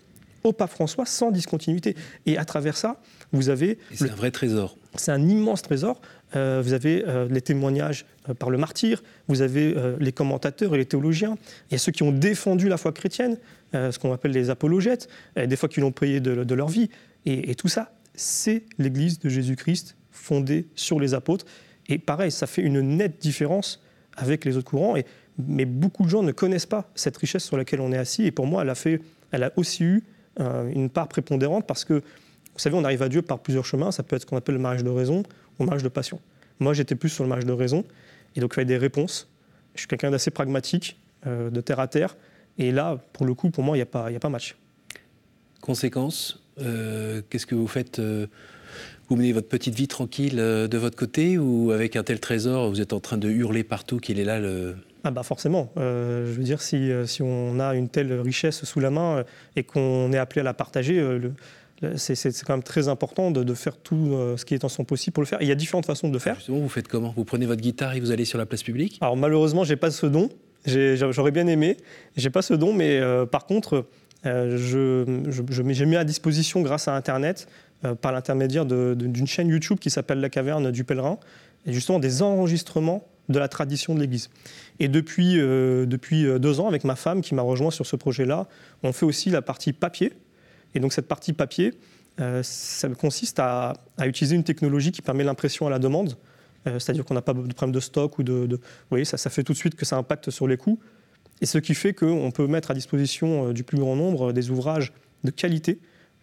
au 0.44 0.54
pape 0.54 0.72
François 0.72 1.06
sans 1.06 1.32
discontinuité. 1.32 1.96
Et 2.26 2.38
à 2.38 2.46
travers 2.46 2.78
ça, 2.78 3.00
vous 3.32 3.50
avez... 3.50 3.78
C'est 3.94 4.10
un 4.10 4.16
vrai 4.16 4.32
trésor. 4.32 4.78
C'est 4.96 5.12
un 5.12 5.28
immense 5.28 5.62
trésor. 5.62 6.02
Euh, 6.36 6.62
vous 6.64 6.74
avez 6.74 7.04
euh, 7.08 7.28
les 7.30 7.42
témoignages 7.42 8.06
euh, 8.30 8.34
par 8.34 8.50
le 8.50 8.58
martyr, 8.58 9.04
vous 9.28 9.42
avez 9.42 9.76
les 10.00 10.12
commentateurs 10.12 10.74
et 10.76 10.78
les 10.78 10.86
théologiens, 10.86 11.38
il 11.70 11.74
y 11.74 11.76
a 11.76 11.78
ceux 11.78 11.92
qui 11.92 12.04
ont 12.04 12.12
défendu 12.12 12.68
la 12.70 12.78
foi 12.78 12.92
chrétienne, 12.92 13.38
ce 13.74 13.98
qu'on 13.98 14.14
appelle 14.14 14.32
les 14.32 14.50
apologètes, 14.50 15.08
des 15.36 15.56
fois 15.56 15.68
qui 15.68 15.80
l'ont 15.80 15.92
payé 15.92 16.20
de, 16.20 16.54
leur 16.54 16.68
vie. 16.68 16.90
Et, 17.26 17.56
tout 17.56 17.68
ça, 17.68 17.94
c'est 18.14 18.64
l'Église 18.78 19.20
de 19.20 19.30
Jésus-Christ 19.30 19.96
fondée 20.12 20.68
sur 20.76 21.00
les 21.00 21.14
apôtres. 21.14 21.46
Et 21.88 21.98
pareil, 21.98 22.32
ça 22.32 22.46
fait 22.46 22.62
une 22.62 22.82
nette 22.82 23.20
différence 23.20 23.82
avec 24.16 24.46
les 24.46 24.58
autres 24.58 24.70
courants. 24.70 24.96
Et, 24.96 25.06
mais 25.40 25.66
beaucoup 25.66 26.04
de 26.04 26.10
gens 26.10 26.22
ne 26.22 26.32
connaissent 26.32 26.68
pas 26.68 26.92
cette 26.94 27.18
richesse 27.18 27.44
sur 27.44 27.58
laquelle 27.58 27.82
on 27.82 27.92
est 27.92 27.98
assis. 27.98 28.26
Et 28.26 28.32
pour 28.32 28.46
moi, 28.46 28.62
elle 28.62 28.70
a, 28.70 28.76
fait, 28.76 29.02
elle 29.32 29.44
a 29.44 29.52
aussi 29.56 29.84
eu 29.84 30.04
une 30.40 30.90
part 30.90 31.08
prépondérante 31.08 31.68
parce 31.68 31.86
que, 31.86 31.94
vous 31.94 32.60
savez, 32.60 32.76
on 32.76 32.84
arrive 32.84 33.02
à 33.02 33.10
Dieu 33.10 33.22
par 33.22 33.40
plusieurs 33.40 33.66
chemins. 33.66 33.92
Ça 33.92 34.04
peut 34.04 34.16
être 34.16 34.24
ce 34.24 34.26
qu'on 34.26 34.38
appelle 34.38 34.56
le 34.56 34.62
mariage 34.62 34.84
de 34.84 34.90
raison 34.90 35.24
au 35.60 35.66
mariage 35.66 35.84
de 35.84 35.90
passion. 35.90 36.20
Moi, 36.60 36.74
j'étais 36.74 36.96
plus 36.96 37.10
sur 37.10 37.24
le 37.24 37.30
mariage 37.30 37.46
de 37.46 37.54
raison, 37.54 37.84
et 38.36 38.40
donc 38.40 38.52
il 38.54 38.56
fallait 38.56 38.66
des 38.66 38.78
réponses. 38.78 39.30
Je 39.76 39.82
suis 39.82 39.88
quelqu'un 39.88 40.12
d'assez 40.12 40.32
pragmatique, 40.32 41.00
euh, 41.26 41.50
de 41.50 41.62
terre 41.62 41.80
à 41.80 41.88
terre, 41.88 42.16
et 42.58 42.72
là, 42.72 43.00
pour 43.14 43.26
le 43.26 43.34
coup, 43.34 43.50
pour 43.50 43.64
moi, 43.64 43.76
il 43.76 43.80
n'y 43.80 43.84
a, 43.84 43.88
pas, 43.88 44.08
a 44.08 44.20
pas 44.20 44.30
match. 44.30 44.56
Conséquence, 45.62 46.44
euh, 46.62 47.22
qu'est-ce 47.30 47.48
que 47.48 47.56
vous 47.56 47.68
faites 47.68 48.00
euh, 48.00 48.28
Vous 49.10 49.16
menez 49.16 49.34
votre 49.34 49.48
petite 49.48 49.74
vie 49.74 49.88
tranquille 49.88 50.36
de 50.36 50.78
votre 50.78 50.96
côté, 50.96 51.38
ou 51.38 51.72
avec 51.72 51.96
un 51.96 52.04
tel 52.04 52.20
trésor, 52.20 52.70
vous 52.70 52.82
êtes 52.82 52.94
en 52.94 53.00
train 53.00 53.18
de 53.18 53.30
hurler 53.30 53.64
partout 53.64 53.98
qu'il 53.98 54.20
est 54.20 54.26
là 54.26 54.40
le, 54.40 54.76
Ah 55.04 55.12
bah 55.12 55.24
forcément. 55.24 55.72
je 55.76 56.32
veux 56.32 56.44
dire, 56.44 56.62
si, 56.62 56.90
si, 57.06 57.22
on 57.22 57.60
a 57.60 57.76
une 57.76 57.90
telle 57.90 58.14
richesse 58.14 58.64
sous 58.64 58.80
la 58.80 58.90
main 58.90 59.24
et 59.56 59.64
qu'on 59.64 60.12
est 60.14 60.18
appelé 60.18 60.42
à 60.42 60.44
la 60.44 60.54
partager, 60.54 60.96
le, 60.96 61.34
c'est 61.98 62.16
quand 62.46 62.54
même 62.54 62.64
très 62.64 62.88
important 62.88 63.30
de, 63.30 63.54
faire 63.54 63.76
tout 63.78 64.18
ce 64.38 64.46
qui 64.46 64.54
est 64.54 64.64
en 64.64 64.70
son 64.70 64.86
possible 64.86 65.14
pour 65.14 65.22
le 65.22 65.28
faire. 65.28 65.42
il 65.42 65.48
y 65.48 65.52
a 65.52 65.56
différentes 65.56 65.86
façons 65.86 66.08
de 66.08 66.14
le 66.14 66.20
faire. 66.20 66.36
Justement, 66.36 66.60
vous 66.60 66.70
faites 66.70 66.88
comment? 66.88 67.14
Vous 67.18 67.26
prenez 67.26 67.46
votre 67.46 67.62
guitare 67.62 67.96
et 67.96 68.00
vous 68.00 68.12
allez 68.12 68.24
sur 68.24 68.38
la 68.38 68.46
place 68.46 68.64
publique? 68.64 68.98
Alors 69.02 69.18
malheureusement, 69.18 69.66
j'ai 69.66 69.76
pas 69.76 69.92
ce 69.92 70.06
don. 70.06 70.30
J'aurais 70.66 71.32
bien 71.32 71.48
aimé. 71.48 71.76
J'ai 72.16 72.30
pas 72.30 72.42
ce 72.42 72.54
don, 72.54 72.72
mais 72.72 73.02
par 73.30 73.46
contre, 73.46 73.86
euh, 74.26 74.58
je, 74.58 75.44
j'ai 75.72 75.86
mis 75.86 75.96
à 75.96 76.04
disposition, 76.04 76.62
grâce 76.62 76.88
à 76.88 76.96
Internet, 76.96 77.48
euh, 77.84 77.96
par 77.96 78.12
l'intermédiaire 78.12 78.66
d'une 78.66 79.28
chaîne 79.28 79.50
YouTube 79.50 79.80
qui 79.80 79.90
s'appelle 79.90 80.20
La 80.20 80.30
Caverne 80.30 80.72
du 80.72 80.84
Pèlerin, 80.84 81.18
et 81.66 81.74
justement 81.74 82.00
des 82.00 82.22
enregistrements 82.22 83.06
de 83.30 83.40
la 83.40 83.48
tradition 83.48 83.96
de 83.96 84.00
l'Église. 84.00 84.30
Et 84.80 84.88
depuis, 84.88 85.40
euh, 85.40 85.86
depuis 85.86 86.26
deux 86.40 86.60
ans, 86.60 86.68
avec 86.68 86.84
ma 86.84 86.96
femme 86.96 87.22
qui 87.22 87.36
m'a 87.36 87.42
rejoint 87.42 87.72
sur 87.72 87.86
ce 87.86 87.96
projet-là, 87.96 88.48
on 88.84 88.92
fait 88.92 89.06
aussi 89.06 89.30
la 89.30 89.42
partie 89.42 89.74
papier. 89.74 90.14
Et 90.76 90.80
donc 90.80 90.94
cette 90.94 91.08
partie 91.08 91.34
papier, 91.34 91.74
ça 92.44 92.90
consiste 92.90 93.40
à, 93.40 93.74
utiliser 94.06 94.36
une 94.36 94.44
technologie 94.44 94.92
qui 94.92 95.02
permet 95.02 95.24
l'impression 95.24 95.68
à 95.68 95.70
la 95.70 95.80
demande. 95.80 96.18
C'est-à-dire 96.66 97.06
qu'on 97.06 97.14
n'a 97.14 97.22
pas 97.22 97.34
de 97.34 97.54
problème 97.54 97.74
de 97.74 97.80
stock 97.80 98.18
ou 98.20 98.24
de... 98.24 98.48
Vous 98.50 98.60
voyez, 98.90 99.06
ça, 99.06 99.18
ça 99.18 99.30
fait 99.30 99.44
tout 99.44 99.54
de 99.54 99.58
suite 99.58 99.76
que 99.76 99.86
ça 99.86 99.98
impacte 99.98 100.30
sur 100.30 100.48
les 100.48 100.58
coûts. 100.58 100.80
Et 101.44 101.46
ce 101.46 101.58
qui 101.58 101.76
fait 101.76 101.94
qu'on 101.94 102.32
peut 102.32 102.48
mettre 102.48 102.72
à 102.72 102.74
disposition 102.74 103.50
euh, 103.50 103.54
du 103.54 103.66
plus 103.66 103.78
grand 103.78 103.98
nombre 103.98 104.32
des 104.32 104.50
ouvrages 104.50 104.94
de 105.26 105.30
qualité, 105.30 105.80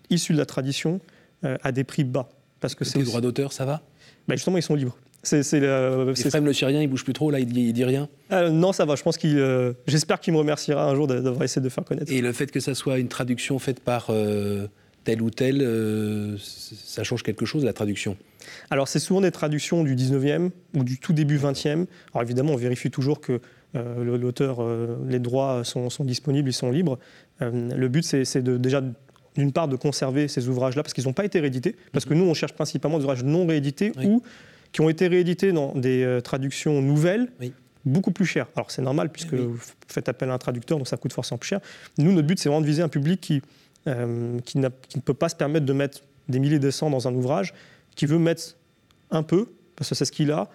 issus 0.08 0.32
de 0.32 0.38
la 0.38 0.46
tradition, 0.46 1.00
euh, 1.44 1.58
à 1.62 1.72
des 1.72 1.84
prix 1.84 2.04
bas. 2.04 2.30
Parce 2.60 2.74
que 2.74 2.84
c'est 2.84 2.98
les 2.98 3.04
droits 3.04 3.20
d'auteur, 3.20 3.52
ça 3.52 3.66
va? 3.66 3.82
Ben 4.28 4.36
Justement, 4.36 4.56
ils 4.56 4.62
sont 4.62 4.74
libres. 4.74 4.96
C'est, 5.22 5.42
c'est, 5.42 5.60
le 5.60 6.14
Syrien, 6.52 6.80
il 6.80 6.88
bouge 6.88 7.04
plus 7.04 7.12
trop, 7.12 7.30
là, 7.30 7.40
il 7.40 7.46
dit, 7.46 7.72
dit 7.72 7.84
rien 7.84 8.08
euh, 8.32 8.48
Non, 8.48 8.72
ça 8.72 8.84
va. 8.86 8.96
Je 8.96 9.02
pense 9.02 9.18
qu'il, 9.18 9.38
j'espère 9.86 10.20
qu'il 10.20 10.32
me 10.32 10.38
remerciera 10.38 10.88
un 10.88 10.94
jour 10.94 11.06
d'avoir 11.06 11.42
essayé 11.42 11.62
de 11.62 11.68
faire 11.68 11.84
connaître. 11.84 12.10
Et 12.10 12.20
le 12.20 12.32
fait 12.32 12.50
que 12.50 12.60
ça 12.60 12.74
soit 12.74 12.98
une 12.98 13.08
traduction 13.08 13.58
faite 13.58 13.80
par 13.80 14.10
tel 15.04 15.22
ou 15.22 15.30
tel, 15.30 16.38
ça 16.38 17.04
change 17.04 17.22
quelque 17.22 17.44
chose, 17.44 17.64
la 17.64 17.72
traduction? 17.72 18.16
Alors, 18.70 18.88
c'est 18.88 18.98
souvent 18.98 19.20
des 19.20 19.30
traductions 19.30 19.84
du 19.84 19.94
19e 19.94 20.50
ou 20.74 20.84
du 20.84 20.98
tout 20.98 21.12
début 21.12 21.38
20e. 21.38 21.86
Alors, 22.14 22.22
évidemment, 22.22 22.52
on 22.52 22.56
vérifie 22.56 22.90
toujours 22.90 23.20
que 23.20 23.40
euh, 23.76 24.18
l'auteur, 24.18 24.58
euh, 24.60 24.96
les 25.08 25.18
droits 25.18 25.62
sont, 25.64 25.88
disponibles, 26.00 26.48
ils 26.48 26.54
sont 26.54 26.70
libres. 26.70 26.98
Euh, 27.42 27.70
le 27.74 27.88
but, 27.88 28.02
c'est 28.02 28.42
de, 28.42 28.56
déjà 28.56 28.82
d'une 29.36 29.52
part 29.52 29.68
de 29.68 29.76
conserver 29.76 30.26
ces 30.26 30.48
ouvrages-là 30.48 30.82
parce 30.82 30.92
qu'ils 30.92 31.04
n'ont 31.04 31.12
pas 31.12 31.24
été 31.24 31.38
réédités, 31.38 31.76
parce 31.92 32.04
que 32.04 32.14
nous, 32.14 32.24
on 32.24 32.34
cherche 32.34 32.52
principalement 32.52 32.98
des 32.98 33.04
ouvrages 33.04 33.22
non 33.22 33.46
réédités 33.46 33.92
ou 34.04 34.22
qui 34.72 34.80
ont 34.80 34.88
été 34.88 35.08
réédités 35.08 35.52
dans 35.52 35.74
des 35.74 36.20
traductions 36.22 36.80
nouvelles. 36.82 37.32
beaucoup 37.84 38.10
plus 38.10 38.26
chères. 38.26 38.46
Alors 38.56 38.70
c'est 38.70 38.82
normal 38.82 39.10
puisque 39.10 39.34
vous 39.34 39.58
faites 39.88 40.08
appel 40.08 40.30
à 40.30 40.34
un 40.34 40.38
traducteur, 40.38 40.78
donc 40.78 40.86
ça 40.86 40.96
coûte 40.96 41.12
forcément 41.12 41.38
plus 41.38 41.48
cher. 41.48 41.60
Nous, 41.98 42.12
notre 42.12 42.26
but, 42.26 42.38
c'est 42.38 42.48
vraiment 42.48 42.60
de 42.60 42.66
viser 42.66 42.82
un 42.82 42.88
public 42.88 43.20
qui, 43.20 43.42
qui, 44.44 44.58
ne 44.58 44.68
peut 45.04 45.14
pas 45.14 45.28
se 45.28 45.36
permettre 45.36 45.66
de 45.66 45.72
mettre 45.72 46.00
des 46.28 46.38
milliers 46.38 46.58
de 46.58 46.70
cents 46.70 46.90
dans 46.90 47.08
un 47.08 47.14
ouvrage, 47.14 47.54
qui 47.96 48.06
veut 48.06 48.18
mettre 48.18 48.56
un 49.10 49.22
peu, 49.22 49.48
parce 49.76 49.90
que 49.90 49.94
c'est 49.94 50.04
ce 50.04 50.12
qu'il 50.12 50.30
a, 50.30 50.48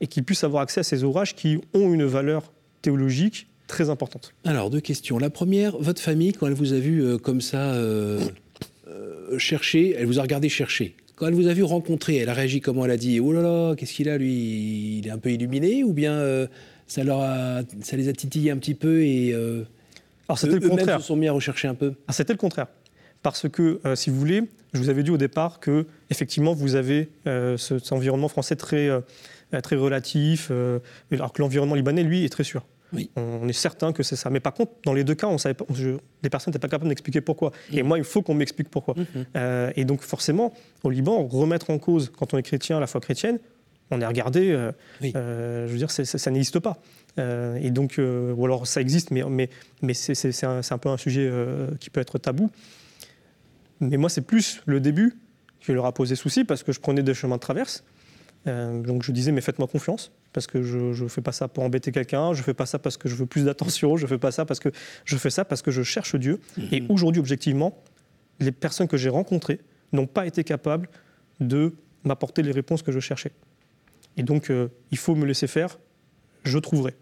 et 0.00 0.06
qui 0.06 0.22
puisse 0.22 0.44
avoir 0.44 0.62
accès 0.62 0.80
à 0.80 0.82
ces 0.82 1.04
ouvrages 1.04 1.34
qui 1.34 1.58
ont 1.74 1.92
une 1.92 2.04
valeur 2.04 2.52
théologique 2.82 3.46
très 3.66 3.88
importante. 3.88 4.34
Alors, 4.44 4.68
deux 4.68 4.80
questions. 4.80 5.18
La 5.18 5.30
première, 5.30 5.76
votre 5.78 6.02
famille, 6.02 6.32
quand 6.32 6.46
elle 6.46 6.54
vous 6.54 6.72
a 6.72 6.78
vu 6.78 7.02
euh, 7.02 7.18
comme 7.18 7.40
ça 7.40 7.72
euh, 7.72 8.20
euh, 8.88 9.38
chercher, 9.38 9.94
elle 9.96 10.06
vous 10.06 10.18
a 10.18 10.22
regardé 10.22 10.48
chercher? 10.48 10.96
Quand 11.16 11.26
elle 11.28 11.34
vous 11.34 11.48
a 11.48 11.52
vu 11.52 11.62
rencontrer, 11.62 12.16
elle 12.16 12.28
a 12.28 12.34
réagi 12.34 12.60
comment 12.60 12.84
Elle 12.84 12.90
a 12.92 12.96
dit 12.96 13.20
Oh 13.20 13.32
là 13.32 13.42
là, 13.42 13.74
qu'est-ce 13.76 13.92
qu'il 13.92 14.08
a 14.08 14.18
lui 14.18 14.98
Il 14.98 15.06
est 15.06 15.10
un 15.10 15.18
peu 15.18 15.30
illuminé 15.30 15.84
Ou 15.84 15.92
bien 15.92 16.20
ça, 16.86 17.04
leur 17.04 17.20
a, 17.20 17.62
ça 17.82 17.96
les 17.96 18.08
a 18.08 18.12
titillés 18.12 18.50
un 18.50 18.56
petit 18.56 18.74
peu 18.74 19.02
et. 19.02 19.34
Alors, 20.28 20.38
c'était 20.38 20.58
le 20.58 20.68
contraire. 20.68 21.00
se 21.00 21.06
sont 21.06 21.16
mis 21.16 21.28
à 21.28 21.32
rechercher 21.32 21.68
un 21.68 21.74
peu? 21.74 21.94
Ah, 22.08 22.12
C'était 22.12 22.32
le 22.32 22.38
contraire. 22.38 22.68
Parce 23.22 23.48
que, 23.48 23.80
si 23.94 24.10
vous 24.10 24.16
voulez, 24.18 24.42
je 24.72 24.80
vous 24.80 24.88
avais 24.88 25.02
dit 25.02 25.10
au 25.10 25.18
départ 25.18 25.60
que, 25.60 25.86
effectivement, 26.10 26.54
vous 26.54 26.74
avez 26.74 27.10
cet 27.56 27.92
environnement 27.92 28.28
français 28.28 28.56
très, 28.56 28.88
très 29.62 29.76
relatif, 29.76 30.50
alors 31.12 31.32
que 31.32 31.42
l'environnement 31.42 31.74
libanais, 31.74 32.02
lui, 32.02 32.24
est 32.24 32.30
très 32.30 32.44
sûr. 32.44 32.64
On 33.16 33.48
est 33.48 33.52
certain 33.54 33.92
que 33.92 34.02
c'est 34.02 34.16
ça. 34.16 34.30
Mais 34.30 34.40
par 34.40 34.54
contre, 34.54 34.72
dans 34.84 34.92
les 34.92 35.04
deux 35.04 35.14
cas, 35.14 35.26
on 35.26 35.38
savait 35.38 35.54
pas, 35.54 35.64
les 36.22 36.30
personnes 36.30 36.52
n'étaient 36.52 36.58
pas 36.58 36.68
capables 36.68 36.88
d'expliquer 36.88 37.20
pourquoi. 37.20 37.52
Et 37.72 37.82
mm. 37.82 37.86
moi, 37.86 37.98
il 37.98 38.04
faut 38.04 38.22
qu'on 38.22 38.34
m'explique 38.34 38.68
pourquoi. 38.68 38.94
Mm-hmm. 38.94 39.24
Euh, 39.36 39.72
et 39.76 39.84
donc, 39.84 40.02
forcément, 40.02 40.52
au 40.82 40.90
Liban, 40.90 41.26
remettre 41.26 41.70
en 41.70 41.78
cause, 41.78 42.12
quand 42.16 42.34
on 42.34 42.38
est 42.38 42.42
chrétien, 42.42 42.80
la 42.80 42.86
foi 42.86 43.00
chrétienne, 43.00 43.38
on 43.90 44.00
est 44.00 44.06
regardé, 44.06 44.50
euh, 44.50 44.72
euh, 45.02 45.66
je 45.66 45.72
veux 45.72 45.78
dire, 45.78 45.90
ça, 45.90 46.30
n'existe 46.30 46.58
pas. 46.60 46.78
et 47.18 47.70
donc, 47.70 47.98
ou 47.98 48.44
alors 48.44 48.66
ça 48.66 48.80
existe, 48.80 49.10
mais, 49.10 49.22
mais, 49.28 49.50
mais 49.82 49.94
c'est 49.94 50.44
un, 50.44 50.60
un, 50.68 50.78
peu 50.78 50.88
un 50.88 50.96
sujet 50.96 51.30
qui 51.78 51.90
peut 51.90 52.00
être 52.00 52.18
tabou. 52.18 52.50
Mais 53.80 53.96
moi, 53.96 54.08
c'est 54.08 54.22
plus 54.22 54.62
le 54.66 54.80
début 54.80 55.16
qui 55.60 55.72
leur 55.72 55.86
a 55.86 55.92
posé 55.92 56.16
souci, 56.16 56.44
parce 56.44 56.62
que 56.62 56.72
je 56.72 56.80
prenais 56.80 57.02
des 57.02 57.14
chemins 57.14 57.36
de 57.36 57.40
traverse. 57.40 57.84
donc 58.46 59.02
je 59.02 59.12
disais, 59.12 59.30
mais 59.30 59.42
faites-moi 59.42 59.68
confiance 59.68 60.10
parce 60.32 60.46
que 60.46 60.62
je 60.62 61.02
ne 61.02 61.08
fais 61.08 61.20
pas 61.20 61.32
ça 61.32 61.48
pour 61.48 61.64
embêter 61.64 61.92
quelqu'un, 61.92 62.32
je 62.32 62.38
ne 62.40 62.44
fais 62.44 62.54
pas 62.54 62.66
ça 62.66 62.78
parce 62.78 62.96
que 62.96 63.08
je 63.08 63.14
veux 63.14 63.26
plus 63.26 63.44
d'attention, 63.44 63.96
je 63.96 64.04
ne 64.04 64.08
fais 64.08 64.18
pas 64.18 64.32
ça 64.32 64.44
parce 64.44 64.60
que 64.60 64.70
je 65.04 65.16
fais 65.16 65.30
ça 65.30 65.44
parce 65.44 65.62
que 65.62 65.70
je 65.70 65.82
cherche 65.82 66.16
Dieu. 66.16 66.40
Et 66.70 66.80
mhm. 66.80 66.90
aujourd'hui, 66.90 67.20
objectivement, 67.20 67.82
les 68.40 68.52
personnes 68.52 68.88
que 68.88 68.96
j'ai 68.96 69.10
rencontrées 69.10 69.60
n'ont 69.92 70.06
pas 70.06 70.26
été 70.26 70.44
capables 70.44 70.88
de 71.40 71.74
m'apporter 72.04 72.42
les 72.42 72.52
réponses 72.52 72.82
que 72.82 72.92
je 72.92 73.00
cherchais. 73.00 73.32
Et 74.16 74.22
donc, 74.22 74.50
euh, 74.50 74.68
il 74.90 74.98
faut 74.98 75.14
me 75.14 75.26
laisser 75.26 75.46
faire, 75.46 75.78
je 76.44 76.58
trouverai. 76.58 76.94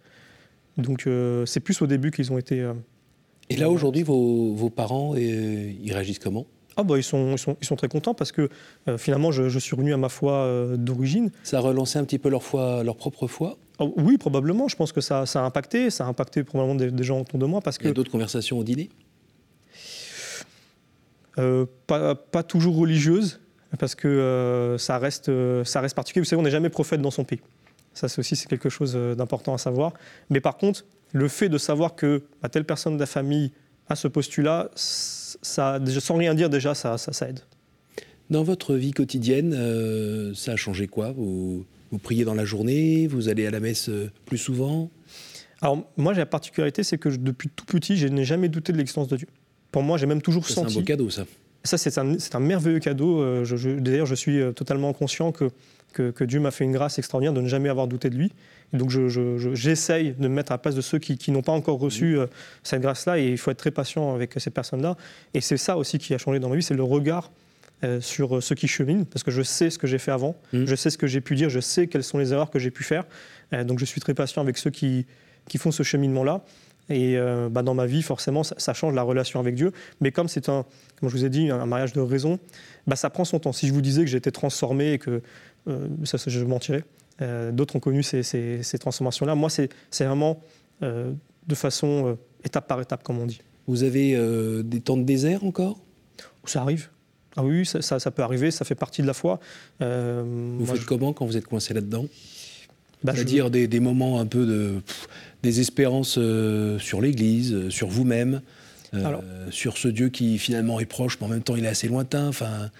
Donc, 0.76 1.06
euh, 1.06 1.46
c'est 1.46 1.60
plus 1.60 1.80
au 1.82 1.86
début 1.86 2.10
qu'ils 2.10 2.32
ont 2.32 2.38
été. 2.38 2.60
Euh, 2.60 2.74
et 3.48 3.56
là, 3.56 3.68
aujourd'hui, 3.68 4.02
vos, 4.02 4.54
vos, 4.54 4.70
parents, 4.70 5.16
ils 5.16 5.92
réagissent 5.92 6.20
comment? 6.20 6.46
Ah 6.80 6.82
bah, 6.82 6.96
ils, 6.96 7.02
sont, 7.02 7.32
ils, 7.32 7.38
sont, 7.38 7.56
ils 7.60 7.66
sont 7.66 7.76
très 7.76 7.88
contents 7.88 8.14
parce 8.14 8.32
que 8.32 8.48
euh, 8.88 8.98
finalement, 8.98 9.30
je, 9.32 9.58
suis 9.58 9.76
revenu 9.76 9.92
à 9.92 9.96
ma 9.96 10.08
foi 10.08 10.32
euh, 10.32 10.76
d'origine. 10.76 11.30
Ça 11.42 11.58
a 11.58 11.60
relancé 11.60 11.98
un 11.98 12.04
petit 12.04 12.18
peu 12.18 12.28
leur, 12.28 12.42
foi, 12.42 12.82
leur 12.82 12.96
propre 12.96 13.26
foi? 13.26 13.58
Oh, 13.78 13.92
Oui, 13.96 14.18
probablement. 14.18 14.68
Je 14.68 14.76
pense 14.76 14.92
que 14.92 15.00
ça, 15.00 15.26
ça, 15.26 15.42
a 15.42 15.44
impacté. 15.44 15.90
Ça 15.90 16.06
a 16.06 16.08
impacté 16.08 16.42
probablement 16.42 16.74
des, 16.74 17.04
gens 17.04 17.20
autour 17.20 17.38
de 17.38 17.46
moi. 17.46 17.60
Parce 17.60 17.76
Il 17.80 17.86
y 17.86 17.90
a 17.90 17.92
d'autres 17.92 18.10
conversations 18.10 18.58
au 18.58 18.64
dîner? 18.64 18.88
Euh, 21.38 21.66
pas, 21.86 22.14
pas, 22.14 22.42
toujours 22.42 22.76
religieuses, 22.76 23.40
parce 23.78 23.94
que 23.94 24.76
ça, 24.78 24.98
reste, 24.98 25.30
ça 25.64 25.80
reste 25.80 25.94
particulier. 25.94 26.22
Vous 26.22 26.28
savez, 26.28 26.40
on 26.40 26.44
n'est 26.44 26.50
jamais 26.50 26.70
prophète 26.70 27.00
dans 27.00 27.10
son 27.10 27.24
pays. 27.24 27.40
Ça, 27.92 28.08
c'est 28.08 28.18
aussi 28.20 28.36
quelque 28.46 28.68
chose 28.68 28.94
d'important 28.94 29.54
à 29.54 29.58
savoir. 29.58 29.92
Mais 30.28 30.40
par 30.40 30.56
contre, 30.56 30.84
le 31.12 31.28
fait 31.28 31.48
de 31.48 31.58
savoir 31.58 31.94
que 31.94 32.22
bah, 32.42 32.48
telle 32.48 32.64
personne 32.64 32.94
de 32.94 33.00
la 33.00 33.06
famille 33.06 33.52
a 33.88 33.96
ce 33.96 34.08
postulat, 34.08 34.70
ça, 35.42 35.80
sans 35.98 36.16
rien 36.16 36.34
dire 36.34 36.50
déjà, 36.50 36.74
ça, 36.74 36.98
ça, 36.98 37.28
aide. 37.28 37.40
Dans 38.30 38.42
votre 38.42 38.74
vie 38.74 38.92
quotidienne, 38.92 39.54
euh, 39.54 40.32
ça 40.34 40.52
a 40.52 40.56
changé 40.56 40.86
quoi? 40.86 41.12
Vous, 41.12 41.64
priez 42.02 42.24
dans 42.24 42.34
la 42.34 42.44
journée 42.44 43.08
Vous 43.08 43.28
allez 43.28 43.46
à 43.46 43.50
la 43.50 43.60
messe 43.60 43.88
euh, 43.88 44.10
plus 44.26 44.38
souvent? 44.38 44.90
Alors 45.60 45.84
moi, 45.96 46.14
j'ai 46.14 46.20
la 46.20 46.26
particularité, 46.26 46.82
c'est 46.82 46.98
que 46.98 47.08
depuis 47.08 47.48
tout 47.48 47.64
petit, 47.64 47.96
je 47.96 48.06
n'ai 48.06 48.24
jamais 48.24 48.48
douté 48.48 48.72
de 48.72 48.78
l'existence 48.78 49.08
de 49.08 49.16
Dieu. 49.16 49.26
Pour 49.72 49.82
moi, 49.82 49.98
j'ai 49.98 50.06
même 50.06 50.22
toujours 50.22 50.46
senti... 50.46 50.72
C'est 50.72 50.78
un 50.78 50.80
beau 50.80 50.86
cadeau, 50.86 51.10
ça. 51.10 51.26
Ça, 51.62 51.76
c'est 51.76 51.98
un, 51.98 52.16
un, 52.32 52.40
merveilleux 52.40 52.78
cadeau. 52.78 53.20
Euh, 53.20 53.78
d'ailleurs, 53.80 54.06
je 54.06 54.14
suis 54.14 54.40
totalement 54.54 54.92
conscient 54.92 55.32
que, 55.32 55.50
que, 55.92 56.10
que 56.10 56.24
Dieu 56.24 56.40
m'a 56.40 56.50
fait 56.50 56.64
une 56.64 56.72
grâce 56.72 56.98
extraordinaire 56.98 57.32
de 57.32 57.40
ne 57.40 57.48
jamais 57.48 57.68
avoir 57.68 57.86
douté 57.86 58.10
de 58.10 58.16
lui. 58.16 58.32
Donc 58.72 58.90
j'essaye 59.54 60.12
de 60.12 60.28
me 60.28 60.34
mettre 60.34 60.52
à 60.52 60.54
la 60.54 60.58
place 60.58 60.74
de 60.74 60.80
ceux 60.80 60.98
qui, 60.98 61.30
n'ont 61.30 61.42
pas 61.42 61.52
encore 61.52 61.78
reçu 61.78 62.18
euh, 62.18 62.26
cette 62.62 62.82
grâce-là, 62.82 63.18
et 63.18 63.28
il 63.28 63.38
faut 63.38 63.50
être 63.50 63.58
très 63.58 63.70
patient 63.70 64.14
avec 64.14 64.34
ces 64.36 64.50
personnes-là. 64.50 64.96
Et 65.34 65.40
c'est 65.40 65.56
ça 65.56 65.76
aussi 65.76 65.98
qui 65.98 66.14
a 66.14 66.18
changé 66.18 66.38
dans 66.38 66.48
ma 66.48 66.56
vie, 66.56 66.62
c'est 66.62 66.74
le 66.74 66.84
regard 66.84 67.32
euh, 67.82 68.00
sur 68.00 68.36
euh, 68.36 68.40
ceux 68.40 68.54
qui 68.54 68.68
cheminent, 68.68 69.04
parce 69.04 69.24
que 69.24 69.30
je 69.30 69.42
sais 69.42 69.70
ce 69.70 69.78
que 69.78 69.86
j'ai 69.86 69.98
fait 69.98 70.12
avant, 70.12 70.36
mmh. 70.52 70.66
je 70.66 70.74
sais 70.76 70.90
ce 70.90 70.98
que 70.98 71.06
j'ai 71.06 71.20
pu 71.20 71.34
dire, 71.34 71.50
je 71.50 71.60
sais 71.60 71.88
quelles 71.88 72.04
sont 72.04 72.18
les 72.18 72.32
erreurs 72.32 72.50
que 72.50 72.58
j'ai 72.58 72.70
pu 72.70 72.84
faire. 72.84 73.04
donc 73.64 73.78
je 73.80 73.84
suis 73.84 74.00
très 74.00 74.14
patient 74.14 74.40
avec 74.40 74.56
ceux 74.56 74.70
qui, 74.70 75.06
qui 75.48 75.58
font 75.58 75.72
ce 75.72 75.82
cheminement-là. 75.82 76.42
Et 76.92 77.16
bah, 77.50 77.62
dans 77.62 77.74
ma 77.74 77.86
vie, 77.86 78.02
forcément, 78.02 78.42
ça, 78.42 78.74
change 78.74 78.94
la 78.94 79.02
relation 79.02 79.38
avec 79.38 79.54
Dieu. 79.54 79.70
Mais 80.00 80.10
comme 80.10 80.26
c'est 80.26 80.48
un, 80.48 80.64
comme 80.98 81.08
je 81.08 81.14
vous 81.14 81.24
ai 81.24 81.28
dit, 81.28 81.48
un 81.48 81.64
mariage 81.64 81.92
de 81.92 82.00
raison, 82.00 82.40
bah, 82.88 82.96
ça 82.96 83.10
prend 83.10 83.24
son 83.24 83.38
temps. 83.38 83.52
Si 83.52 83.68
je 83.68 83.72
vous 83.72 83.80
disais 83.80 84.00
que 84.00 84.10
j'étais 84.10 84.32
transformé 84.32 84.94
et 84.94 84.98
que 84.98 85.22
ça, 86.04 86.18
je 86.26 86.44
mentirais. 86.44 86.84
Euh, 87.22 87.52
d'autres 87.52 87.76
ont 87.76 87.80
connu 87.80 88.02
ces, 88.02 88.78
transformations-là. 88.78 89.34
Moi, 89.34 89.50
c'est 89.50 90.04
vraiment 90.04 90.40
euh, 90.82 91.12
de 91.46 91.54
façon 91.54 92.06
euh, 92.06 92.14
étape 92.44 92.66
par 92.66 92.80
étape, 92.80 93.02
comme 93.02 93.18
on 93.18 93.26
dit. 93.26 93.40
Vous 93.66 93.82
avez 93.82 94.18
des 94.64 94.80
temps 94.80 94.96
de 94.96 95.04
désert 95.04 95.44
encore? 95.44 95.78
Ça 96.44 96.62
arrive. 96.62 96.88
Ah 97.36 97.44
oui, 97.44 97.64
ça, 97.64 98.10
peut 98.10 98.22
arriver, 98.22 98.50
ça 98.50 98.64
fait 98.64 98.74
partie 98.74 99.02
de 99.02 99.06
la 99.06 99.12
foi. 99.12 99.38
vous 99.78 100.66
faites 100.66 100.84
comment 100.84 101.12
quand 101.12 101.24
vous 101.24 101.36
êtes 101.36 101.46
coincé 101.46 101.74
là-dedans? 101.74 102.06
Bah, 103.04 103.12
C'est-à-dire 103.14 103.50
des, 103.50 103.80
moments 103.80 104.18
un 104.18 104.26
peu 104.26 104.44
de 104.44 104.80
désespérance 105.44 106.18
sur 106.78 107.00
l'Église, 107.00 107.68
sur 107.68 107.86
vous-même, 107.86 108.40
sur 109.50 109.76
ce 109.76 109.86
Dieu 109.86 110.08
qui 110.08 110.38
finalement 110.38 110.80
est 110.80 110.86
proche, 110.86 111.18
mais 111.20 111.26
en 111.26 111.30
même 111.30 111.42
temps 111.42 111.54
il 111.54 111.64
est 111.64 111.68
assez 111.68 111.86
lointain. 111.86 112.26
Enfin, 112.26 112.70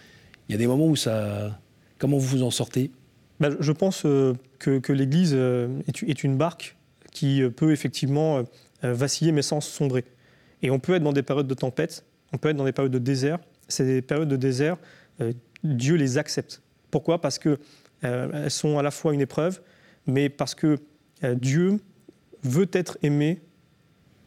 il 0.49 0.53
y 0.53 0.55
a 0.57 0.59
des 0.59 0.67
moments 0.67 0.89
où 0.89 0.97
ça. 0.97 1.57
Comment 2.01 2.17
vous 2.17 2.39
vous 2.39 2.43
en 2.43 2.51
sortez? 2.51 2.91
Bah, 3.39 3.51
je 3.61 3.71
pense 3.71 4.05
euh, 4.05 4.35
que, 4.59 4.93
l'Église 4.93 5.33
euh, 5.35 5.69
est, 5.87 6.25
une 6.25 6.37
barque 6.37 6.77
qui 7.13 7.43
peut 7.57 7.71
effectivement 7.73 8.45
vaciller 8.83 9.33
mais 9.33 9.43
sans 9.43 9.61
sombrer. 9.61 10.05
Et 10.63 10.71
on 10.71 10.79
peut 10.79 10.95
être 10.95 11.03
dans 11.03 11.13
des 11.13 11.23
périodes 11.23 11.47
de 11.47 11.55
tempête, 11.55 12.05
on 12.33 12.39
peut 12.39 12.49
être 12.49 12.57
dans 12.57 12.65
des 12.65 12.73
périodes 12.73 12.93
de 12.93 12.99
désert. 12.99 13.39
Ces 13.69 14.01
périodes 14.01 14.29
de 14.29 14.37
désert, 14.37 14.77
Dieu 15.65 15.97
les 15.97 16.19
accepte. 16.19 16.63
Pourquoi? 16.91 17.21
Parce 17.21 17.39
qu'elles 17.39 17.59
sont 18.49 18.79
à 18.79 18.83
la 18.83 18.91
fois 18.91 19.13
une 19.13 19.21
épreuve, 19.21 19.61
mais 20.07 20.29
parce 20.29 20.55
que 20.55 20.79
Dieu 21.35 21.81
veut 22.45 22.69
être 22.73 22.97
aimé 23.03 23.41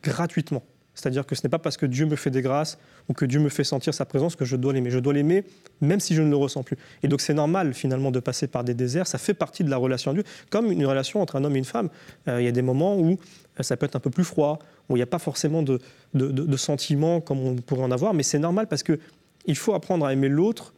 gratuitement. 0.03 0.63
C'est-à-dire 0.95 1.25
que 1.25 1.35
ce 1.35 1.41
n'est 1.43 1.49
pas 1.49 1.59
parce 1.59 1.77
que 1.77 1.85
Dieu 1.85 2.05
me 2.05 2.15
fait 2.15 2.29
des 2.29 2.41
grâces 2.41 2.77
ou 3.09 3.13
que 3.13 3.25
Dieu 3.25 3.39
me 3.39 3.49
fait 3.49 3.63
sentir 3.63 3.93
sa 3.93 4.05
présence 4.05 4.35
que 4.35 4.45
je 4.45 4.55
dois 4.55 4.73
l'aimer. 4.73 4.91
Je 4.91 4.99
dois 4.99 5.13
l'aimer 5.13 5.43
même 5.81 5.99
si 5.99 6.15
je 6.15 6.21
ne 6.21 6.29
le 6.29 6.35
ressens 6.35 6.63
plus. 6.63 6.77
Et 7.01 7.07
donc 7.07 7.21
c'est 7.21 7.33
normal 7.33 7.73
finalement 7.73 8.11
de 8.11 8.19
passer 8.19 8.47
par 8.47 8.63
des 8.63 8.73
déserts. 8.73 9.07
Ça 9.07 9.17
fait 9.17 9.33
partie 9.33 9.63
de 9.63 9.69
la 9.69 9.77
relation 9.77 10.11
à 10.11 10.13
Dieu, 10.13 10.23
comme 10.49 10.71
une 10.71 10.85
relation 10.85 11.21
entre 11.21 11.35
un 11.35 11.43
homme 11.43 11.55
et 11.55 11.59
une 11.59 11.65
femme. 11.65 11.89
Euh, 12.27 12.41
il 12.41 12.45
y 12.45 12.47
a 12.47 12.51
des 12.51 12.61
moments 12.61 12.97
où 12.97 13.11
euh, 13.59 13.63
ça 13.63 13.75
peut 13.77 13.85
être 13.85 13.95
un 13.95 13.99
peu 13.99 14.09
plus 14.09 14.23
froid, 14.23 14.59
où 14.89 14.95
il 14.95 14.99
n'y 14.99 15.03
a 15.03 15.07
pas 15.07 15.19
forcément 15.19 15.63
de, 15.63 15.79
de, 16.13 16.57
sentiments 16.57 17.21
comme 17.21 17.39
on 17.39 17.55
pourrait 17.55 17.83
en 17.83 17.91
avoir, 17.91 18.13
mais 18.13 18.23
c'est 18.23 18.39
normal 18.39 18.67
parce 18.67 18.83
que 18.83 18.99
il 19.45 19.57
faut 19.57 19.73
apprendre 19.73 20.05
à 20.05 20.13
aimer 20.13 20.29
l'autre 20.29 20.73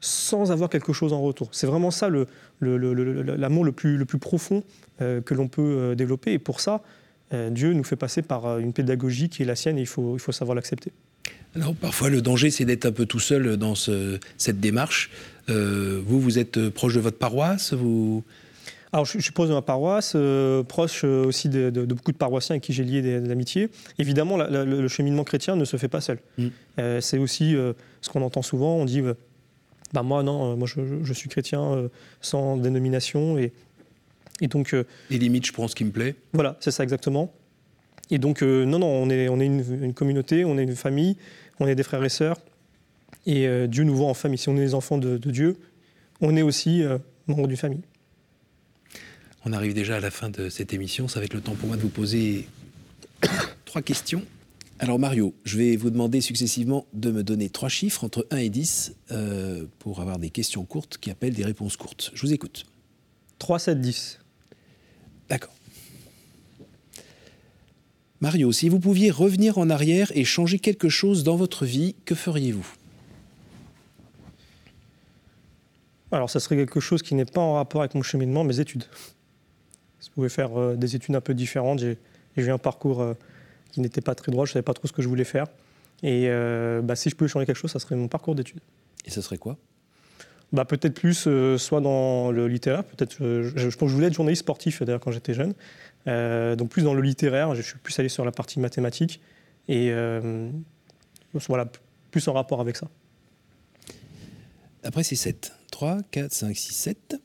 sans 0.00 0.50
avoir 0.50 0.68
quelque 0.68 0.92
chose 0.92 1.12
en 1.12 1.22
retour. 1.22 1.48
C'est 1.52 1.66
vraiment 1.66 1.90
ça 1.90 2.10
l'amour 2.60 3.64
le, 3.64 3.72
plus, 3.72 3.96
le 3.96 4.04
plus 4.04 4.18
profond 4.18 4.64
euh, 5.00 5.20
que 5.20 5.32
l'on 5.32 5.46
peut 5.48 5.94
développer. 5.96 6.32
Et 6.32 6.38
pour 6.38 6.60
ça, 6.60 6.82
Dieu 7.50 7.72
nous 7.72 7.84
fait 7.84 7.96
passer 7.96 8.22
par 8.22 8.46
euh, 8.46 8.58
une 8.58 8.72
pédagogie 8.72 9.28
qui 9.28 9.42
est 9.42 9.46
la 9.46 9.56
sienne 9.56 9.78
et 9.78 9.82
il 9.82 9.86
faut, 9.86 10.16
il 10.16 10.20
faut 10.20 10.32
savoir 10.32 10.54
l'accepter. 10.54 10.92
Alors 11.54 11.74
parfois 11.74 12.08
le 12.08 12.22
danger 12.22 12.50
c'est 12.50 12.64
d'être 12.64 12.86
un 12.86 12.92
peu 12.92 13.06
tout 13.06 13.20
seul 13.20 13.56
dans 13.56 13.74
cette 13.74 14.60
démarche. 14.60 15.10
Euh, 15.48 16.00
vous, 16.04 16.20
vous 16.20 16.38
êtes 16.38 16.68
proche 16.70 16.94
de 16.94 17.00
votre 17.00 17.18
paroisse 17.18 17.74
vous... 17.74 18.24
Alors 18.94 19.06
je, 19.06 19.18
suis 19.18 19.32
proche 19.32 19.48
de 19.48 19.54
ma 19.54 19.62
paroisse, 19.62 20.14
proche 20.68 21.04
aussi 21.04 21.48
de, 21.48 21.70
beaucoup 21.70 22.12
de 22.12 22.16
paroissiens 22.18 22.54
avec 22.54 22.62
qui 22.62 22.74
j'ai 22.74 22.84
lié 22.84 23.00
des, 23.00 23.30
amitiés. 23.30 23.70
Évidemment, 23.98 24.36
le 24.36 24.88
cheminement 24.88 25.24
chrétien 25.24 25.56
ne 25.56 25.64
se 25.64 25.78
fait 25.78 25.88
pas 25.88 26.02
seul. 26.02 26.18
Mm. 26.36 26.48
c'est 27.00 27.16
aussi 27.16 27.54
ce 28.02 28.10
qu'on 28.10 28.20
entend 28.20 28.42
souvent, 28.42 28.76
on 28.76 28.84
dit, 28.84 29.00
bah, 29.94 30.02
moi 30.02 30.22
non, 30.22 30.58
moi 30.58 30.68
je, 30.68 30.82
je 31.02 31.12
suis 31.14 31.30
chrétien 31.30 31.88
sans 32.20 32.58
dénomination 32.58 33.38
et 33.38 33.54
et 34.42 34.48
donc. 34.48 34.74
Euh, 34.74 34.84
Les 35.08 35.18
limites, 35.18 35.46
je 35.46 35.52
prends 35.52 35.68
ce 35.68 35.74
qui 35.74 35.84
me 35.84 35.90
plaît. 35.90 36.16
Voilà, 36.34 36.58
c'est 36.60 36.70
ça 36.70 36.82
exactement. 36.82 37.32
Et 38.10 38.18
donc, 38.18 38.42
euh, 38.42 38.66
non, 38.66 38.80
non, 38.80 38.88
on 38.88 39.08
est, 39.08 39.28
on 39.28 39.40
est 39.40 39.46
une, 39.46 39.94
communauté, 39.94 40.44
on 40.44 40.58
est 40.58 40.64
une 40.64 40.76
famille, 40.76 41.16
on 41.60 41.66
est 41.66 41.74
des 41.74 41.82
frères 41.82 42.04
et 42.04 42.10
sœurs. 42.10 42.36
Et 43.24 43.46
euh, 43.46 43.66
Dieu 43.66 43.84
nous 43.84 43.94
voit 43.94 44.08
en 44.08 44.14
famille. 44.14 44.36
Si 44.38 44.50
on 44.50 44.56
est 44.56 44.60
les 44.60 44.74
enfants 44.74 44.98
de, 44.98 45.16
Dieu, 45.16 45.56
on 46.20 46.36
est 46.36 46.42
aussi 46.42 46.82
membres 47.26 47.48
d'une 47.48 47.56
famille. 47.56 47.82
On 49.44 49.52
arrive 49.52 49.74
déjà 49.74 49.96
à 49.96 50.00
la 50.00 50.10
fin 50.10 50.28
de 50.28 50.48
cette 50.48 50.74
émission. 50.74 51.08
Ça 51.08 51.20
va 51.20 51.24
être 51.24 51.34
le 51.34 51.40
temps 51.40 51.54
pour 51.54 51.68
moi 51.68 51.76
de 51.76 51.82
vous 51.82 51.88
poser 51.88 52.46
trois 53.64 53.82
questions. 53.82 54.22
Alors 54.78 54.98
Mario, 54.98 55.34
je 55.44 55.56
vais 55.58 55.76
vous 55.76 55.90
demander 55.90 56.20
successivement 56.20 56.86
de 56.92 57.12
me 57.12 57.22
donner 57.22 57.48
trois 57.48 57.68
chiffres 57.68 58.02
entre 58.02 58.26
1 58.32 58.38
et 58.38 58.50
10 58.50 58.94
pour 59.78 60.00
avoir 60.00 60.18
des 60.18 60.30
questions 60.30 60.64
courtes 60.64 60.98
qui 60.98 61.10
appellent 61.10 61.34
des 61.34 61.44
réponses 61.44 61.76
courtes. 61.76 62.10
Je 62.14 62.26
vous 62.26 62.32
écoute. 62.32 62.66
3, 63.38 63.58
7, 63.58 63.80
10. 63.80 64.21
D'accord. 65.32 65.54
Mario, 68.20 68.52
si 68.52 68.68
vous 68.68 68.78
pouviez 68.78 69.10
revenir 69.10 69.56
en 69.56 69.70
arrière 69.70 70.12
et 70.14 70.24
changer 70.24 70.58
quelque 70.58 70.90
chose 70.90 71.24
dans 71.24 71.36
votre 71.36 71.64
vie, 71.64 71.96
que 72.04 72.14
feriez-vous? 72.14 72.66
Alors, 76.10 76.28
ça 76.28 76.38
serait 76.38 76.56
quelque 76.56 76.80
chose 76.80 77.00
qui 77.00 77.14
n'est 77.14 77.24
pas 77.24 77.40
en 77.40 77.54
rapport 77.54 77.80
avec 77.80 77.94
mon 77.94 78.02
cheminement, 78.02 78.44
mes 78.44 78.60
études. 78.60 78.84
Je 80.02 80.10
pouvais 80.10 80.28
faire 80.28 80.60
euh, 80.60 80.76
des 80.76 80.96
études 80.96 81.16
un 81.16 81.22
peu 81.22 81.32
différentes. 81.32 81.78
J'ai 81.78 81.96
eu 82.36 82.50
un 82.50 82.58
parcours 82.58 83.00
euh, 83.00 83.14
qui 83.70 83.80
n'était 83.80 84.02
pas 84.02 84.14
très 84.14 84.32
droit, 84.32 84.44
je 84.44 84.50
ne 84.50 84.52
savais 84.52 84.62
pas 84.62 84.74
trop 84.74 84.86
ce 84.86 84.92
que 84.92 85.00
je 85.00 85.08
voulais 85.08 85.24
faire. 85.24 85.46
Et 86.02 86.26
euh, 86.28 86.82
bah, 86.82 86.94
si 86.94 87.08
je 87.08 87.16
pouvais 87.16 87.28
changer 87.28 87.46
quelque 87.46 87.56
chose, 87.56 87.70
ça 87.70 87.78
serait 87.78 87.96
mon 87.96 88.08
parcours 88.08 88.34
d'études. 88.34 88.60
Et 89.06 89.10
ce 89.10 89.22
serait 89.22 89.38
quoi? 89.38 89.56
Bah, 90.52 90.64
Peut-être 90.64 90.94
plus, 90.94 91.26
euh, 91.26 91.56
soit 91.58 91.80
dans 91.80 92.30
le 92.30 92.46
littéraire, 92.46 92.84
peut-être, 92.84 93.22
euh, 93.22 93.50
je, 93.56 93.64
pense 93.64 93.76
que 93.76 93.88
je 93.88 93.94
voulais 93.94 94.08
être 94.08 94.14
journaliste 94.14 94.40
sportif 94.40 94.82
d'ailleurs 94.82 95.00
quand 95.00 95.10
j'étais 95.10 95.34
jeune, 95.34 95.54
euh, 96.06 96.56
donc 96.56 96.68
plus 96.68 96.82
dans 96.82 96.94
le 96.94 97.02
littéraire, 97.02 97.54
je 97.54 97.62
suis 97.62 97.78
plus 97.78 97.98
allé 97.98 98.08
sur 98.08 98.24
la 98.24 98.32
partie 98.32 98.60
mathématique, 98.60 99.20
et 99.68 99.92
voilà, 101.34 101.70
plus 102.10 102.28
en 102.28 102.34
rapport 102.34 102.60
avec 102.60 102.76
ça. 102.76 102.88
Après, 104.84 105.02
c'est 105.02 105.16
7. 105.16 105.52
3, 105.70 105.98
4, 106.10 106.32
5, 106.32 106.56
6, 106.56 106.72
7. 106.74 107.22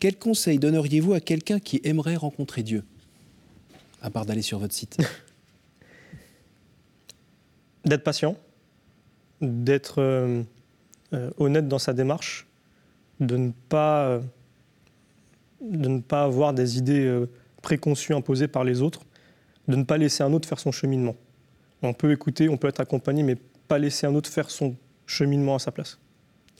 Quel 0.00 0.16
conseil 0.16 0.58
donneriez-vous 0.58 1.12
à 1.12 1.20
quelqu'un 1.20 1.58
qui 1.58 1.80
aimerait 1.84 2.16
rencontrer 2.16 2.62
Dieu 2.62 2.84
À 4.00 4.10
part 4.10 4.24
d'aller 4.24 4.42
sur 4.42 4.60
votre 4.60 4.72
site? 4.72 4.96
d'être 7.84 8.04
patient, 8.04 8.36
d'être 9.40 10.44
euh, 11.14 11.30
honnête 11.38 11.68
dans 11.68 11.78
sa 11.78 11.92
démarche, 11.92 12.46
de 13.20 13.36
ne 13.36 13.50
pas, 13.68 14.06
euh, 14.06 14.20
de 15.60 15.88
ne 15.88 16.00
pas 16.00 16.24
avoir 16.24 16.52
des 16.52 16.78
idées 16.78 17.06
euh, 17.06 17.28
préconçues 17.62 18.14
imposées 18.14 18.48
par 18.48 18.64
les 18.64 18.82
autres, 18.82 19.00
de 19.68 19.76
ne 19.76 19.84
pas 19.84 19.96
laisser 19.98 20.22
un 20.22 20.32
autre 20.32 20.48
faire 20.48 20.60
son 20.60 20.72
cheminement. 20.72 21.16
On 21.82 21.92
peut 21.92 22.12
écouter, 22.12 22.48
on 22.48 22.56
peut 22.56 22.68
être 22.68 22.80
accompagné, 22.80 23.22
mais 23.22 23.36
pas 23.68 23.78
laisser 23.78 24.06
un 24.06 24.14
autre 24.14 24.30
faire 24.30 24.50
son 24.50 24.76
cheminement 25.06 25.54
à 25.54 25.58
sa 25.58 25.72
place. 25.72 25.98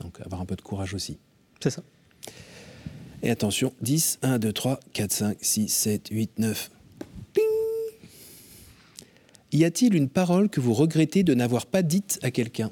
Donc 0.00 0.20
avoir 0.20 0.40
un 0.40 0.46
peu 0.46 0.56
de 0.56 0.62
courage 0.62 0.94
aussi. 0.94 1.18
C'est 1.60 1.70
ça. 1.70 1.82
Et 3.22 3.30
attention, 3.30 3.72
10, 3.80 4.20
1, 4.22 4.38
2, 4.38 4.52
3, 4.52 4.80
4, 4.92 5.12
5, 5.12 5.36
6, 5.40 5.68
7, 5.68 6.08
8, 6.10 6.38
9. 6.38 6.70
Y 9.50 9.64
a-t-il 9.64 9.94
une 9.94 10.08
parole 10.08 10.48
que 10.48 10.60
vous 10.60 10.74
regrettez 10.74 11.22
de 11.22 11.34
n'avoir 11.34 11.66
pas 11.66 11.82
dite 11.82 12.18
à 12.22 12.30
quelqu'un? 12.30 12.70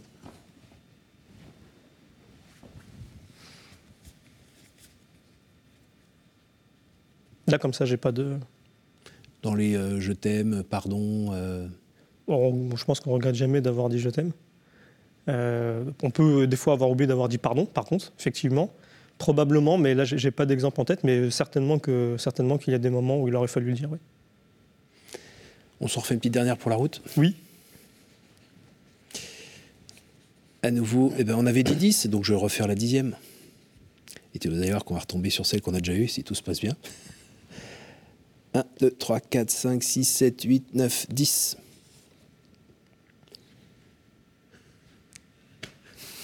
Là, 7.49 7.59
comme 7.59 7.73
ça, 7.73 7.85
j'ai 7.85 7.97
pas 7.97 8.13
de. 8.13 8.37
Dans 9.43 9.55
les 9.55 9.77
euh, 9.77 10.01
je 10.01 10.13
t'aime, 10.13 10.63
pardon. 10.69 11.33
Euh. 11.33 11.69
je 12.29 12.85
pense 12.85 13.01
qu'on 13.01 13.13
regrette 13.13 13.35
jamais 13.35 13.61
d'avoir 13.61 13.89
dit 13.89 13.99
je 13.99 14.11
t'aime. 14.11 14.33
Euh, 15.29 15.85
on 16.03 16.11
peut 16.11 16.47
des 16.47 16.57
fois 16.57 16.73
avoir 16.73 16.91
oublié 16.91 17.07
d'avoir 17.07 17.29
dit 17.29 17.39
pardon, 17.39 17.67
par 17.67 17.85
contre, 17.85 18.13
effectivement. 18.19 18.73
Probablement, 19.19 19.79
mais 19.79 19.95
là, 19.95 20.05
j'ai 20.05 20.31
pas 20.31 20.45
d'exemple 20.45 20.79
en 20.79 20.85
tête, 20.85 21.03
mais 21.03 21.31
certainement 21.31 21.79
que 21.79 22.17
certainement 22.19 22.59
qu'il 22.59 22.73
y 22.73 22.77
a 22.77 22.79
des 22.79 22.91
moments 22.91 23.19
où 23.19 23.29
il 23.29 23.35
aurait 23.35 23.49
fallu 23.49 23.69
le 23.69 23.73
dire. 23.73 23.91
Oui. 23.91 23.99
On 25.81 25.89
s'en 25.89 26.01
refait 26.01 26.15
une 26.15 26.21
petite 26.21 26.35
dernière 26.35 26.59
pour 26.59 26.71
la 26.71 26.77
route? 26.77 27.01
Oui. 27.17 27.35
À 30.63 30.71
nouveau, 30.71 31.13
eh 31.17 31.25
ben, 31.25 31.35
on 31.39 31.47
avait 31.47 31.63
dit 31.63 31.77
10, 31.77 32.09
donc 32.09 32.25
je 32.25 32.35
vais 32.35 32.39
refaire 32.39 32.67
la 32.67 32.75
dixième. 32.75 33.15
Et 34.35 34.39
tu 34.39 34.49
vas 34.49 34.59
d'ailleurs 34.59 34.85
qu'on 34.85 34.95
va 34.95 35.01
retomber 35.01 35.31
sur 35.31 35.47
celle 35.47 35.63
qu'on 35.63 35.75
a 35.75 35.79
déjà 35.79 35.95
eue, 35.95 36.09
si 36.09 36.25
tout 36.25 36.35
se 36.35 36.43
passe 36.43 36.61
bien. 36.61 36.77
1, 38.57 38.64
2, 38.81 38.90
3, 38.90 39.21
4, 39.21 39.51
5, 39.51 39.83
6, 39.83 40.05
7, 40.05 40.42
8, 40.45 40.75
9, 40.75 41.07
10. 41.11 41.57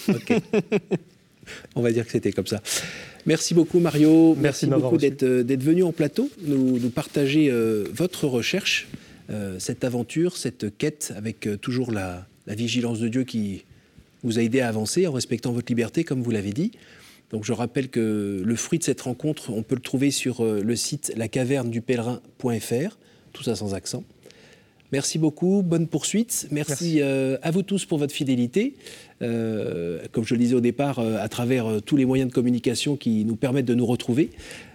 Ok. 0.08 0.32
On 1.74 1.82
va 1.82 1.92
dire 1.92 2.06
que 2.06 2.12
c'était 2.12 2.32
comme 2.32 2.46
ça. 2.46 2.62
Merci 3.26 3.54
beaucoup 3.54 3.78
Mario. 3.78 4.34
Merci, 4.34 4.66
beaucoup 4.66 4.96
euh, 4.96 5.42
d'être 5.42 5.62
venu 5.62 5.82
en 5.82 5.92
plateau, 5.92 6.30
nous, 6.40 6.78
nous 6.78 6.90
partager 6.90 7.50
euh, 7.50 7.84
votre 7.92 8.26
recherche, 8.26 8.88
euh, 9.30 9.58
cette 9.58 9.84
aventure, 9.84 10.36
cette 10.36 10.76
quête 10.76 11.12
avec 11.16 11.48
toujours 11.60 11.92
la, 11.92 12.26
la 12.46 12.54
vigilance 12.54 12.98
de 12.98 13.08
Dieu 13.08 13.24
qui 13.24 13.64
vous 14.24 14.38
a 14.38 14.42
aidé 14.42 14.60
à 14.60 14.68
avancer 14.68 15.06
en 15.06 15.12
respectant 15.12 15.52
votre 15.52 15.70
liberté, 15.70 16.04
comme 16.04 16.22
vous 16.22 16.30
l'avez 16.30 16.52
dit. 16.52 16.72
Donc 17.32 17.44
je 17.44 17.52
rappelle 17.52 17.88
que 17.88 18.42
le 18.44 18.56
fruit 18.56 18.78
de 18.78 18.84
cette 18.84 19.00
rencontre, 19.00 19.50
on 19.50 19.62
peut 19.62 19.74
le 19.74 19.80
trouver 19.80 20.10
sur 20.10 20.44
euh, 20.44 20.60
le 20.62 20.76
site 20.76 21.12
lacavernedupèlerin.fr, 21.16 22.98
tout 23.32 23.42
ça 23.42 23.56
sans 23.56 23.74
accent. 23.74 24.04
Merci 24.92 25.18
beaucoup, 25.18 25.62
bonne 25.62 25.86
poursuite. 25.86 26.48
Merci, 26.50 27.00
euh, 27.00 27.38
à 27.40 27.50
vous 27.50 27.62
tous 27.62 27.86
pour 27.86 27.96
votre 27.96 28.12
fidélité. 28.12 28.74
Euh, 29.22 30.02
comme 30.12 30.26
je 30.26 30.34
le 30.34 30.40
disais 30.40 30.54
au 30.54 30.60
départ, 30.60 30.98
à 30.98 31.28
travers 31.30 31.80
tous 31.80 31.96
les 31.96 32.04
moyens 32.04 32.28
de 32.28 32.34
communication 32.34 32.96
qui 32.96 33.24
nous 33.24 33.36
permettent 33.36 33.64
de 33.64 33.74
nous 33.74 33.86
retrouver. 33.86 34.28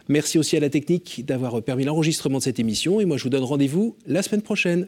Merci 0.07 0.39
aussi 0.39 0.57
à 0.57 0.59
la 0.59 0.71
technique 0.71 1.23
d'avoir 1.27 1.61
permis 1.61 1.83
l'enregistrement 1.83 2.39
de 2.39 2.43
cette 2.43 2.59
émission. 2.59 2.99
Et 2.99 3.05
moi, 3.05 3.17
je 3.17 3.23
vous 3.23 3.29
donne 3.29 3.43
rendez-vous 3.43 3.95
la 4.07 4.23
semaine 4.23 4.41
prochaine. 4.41 4.87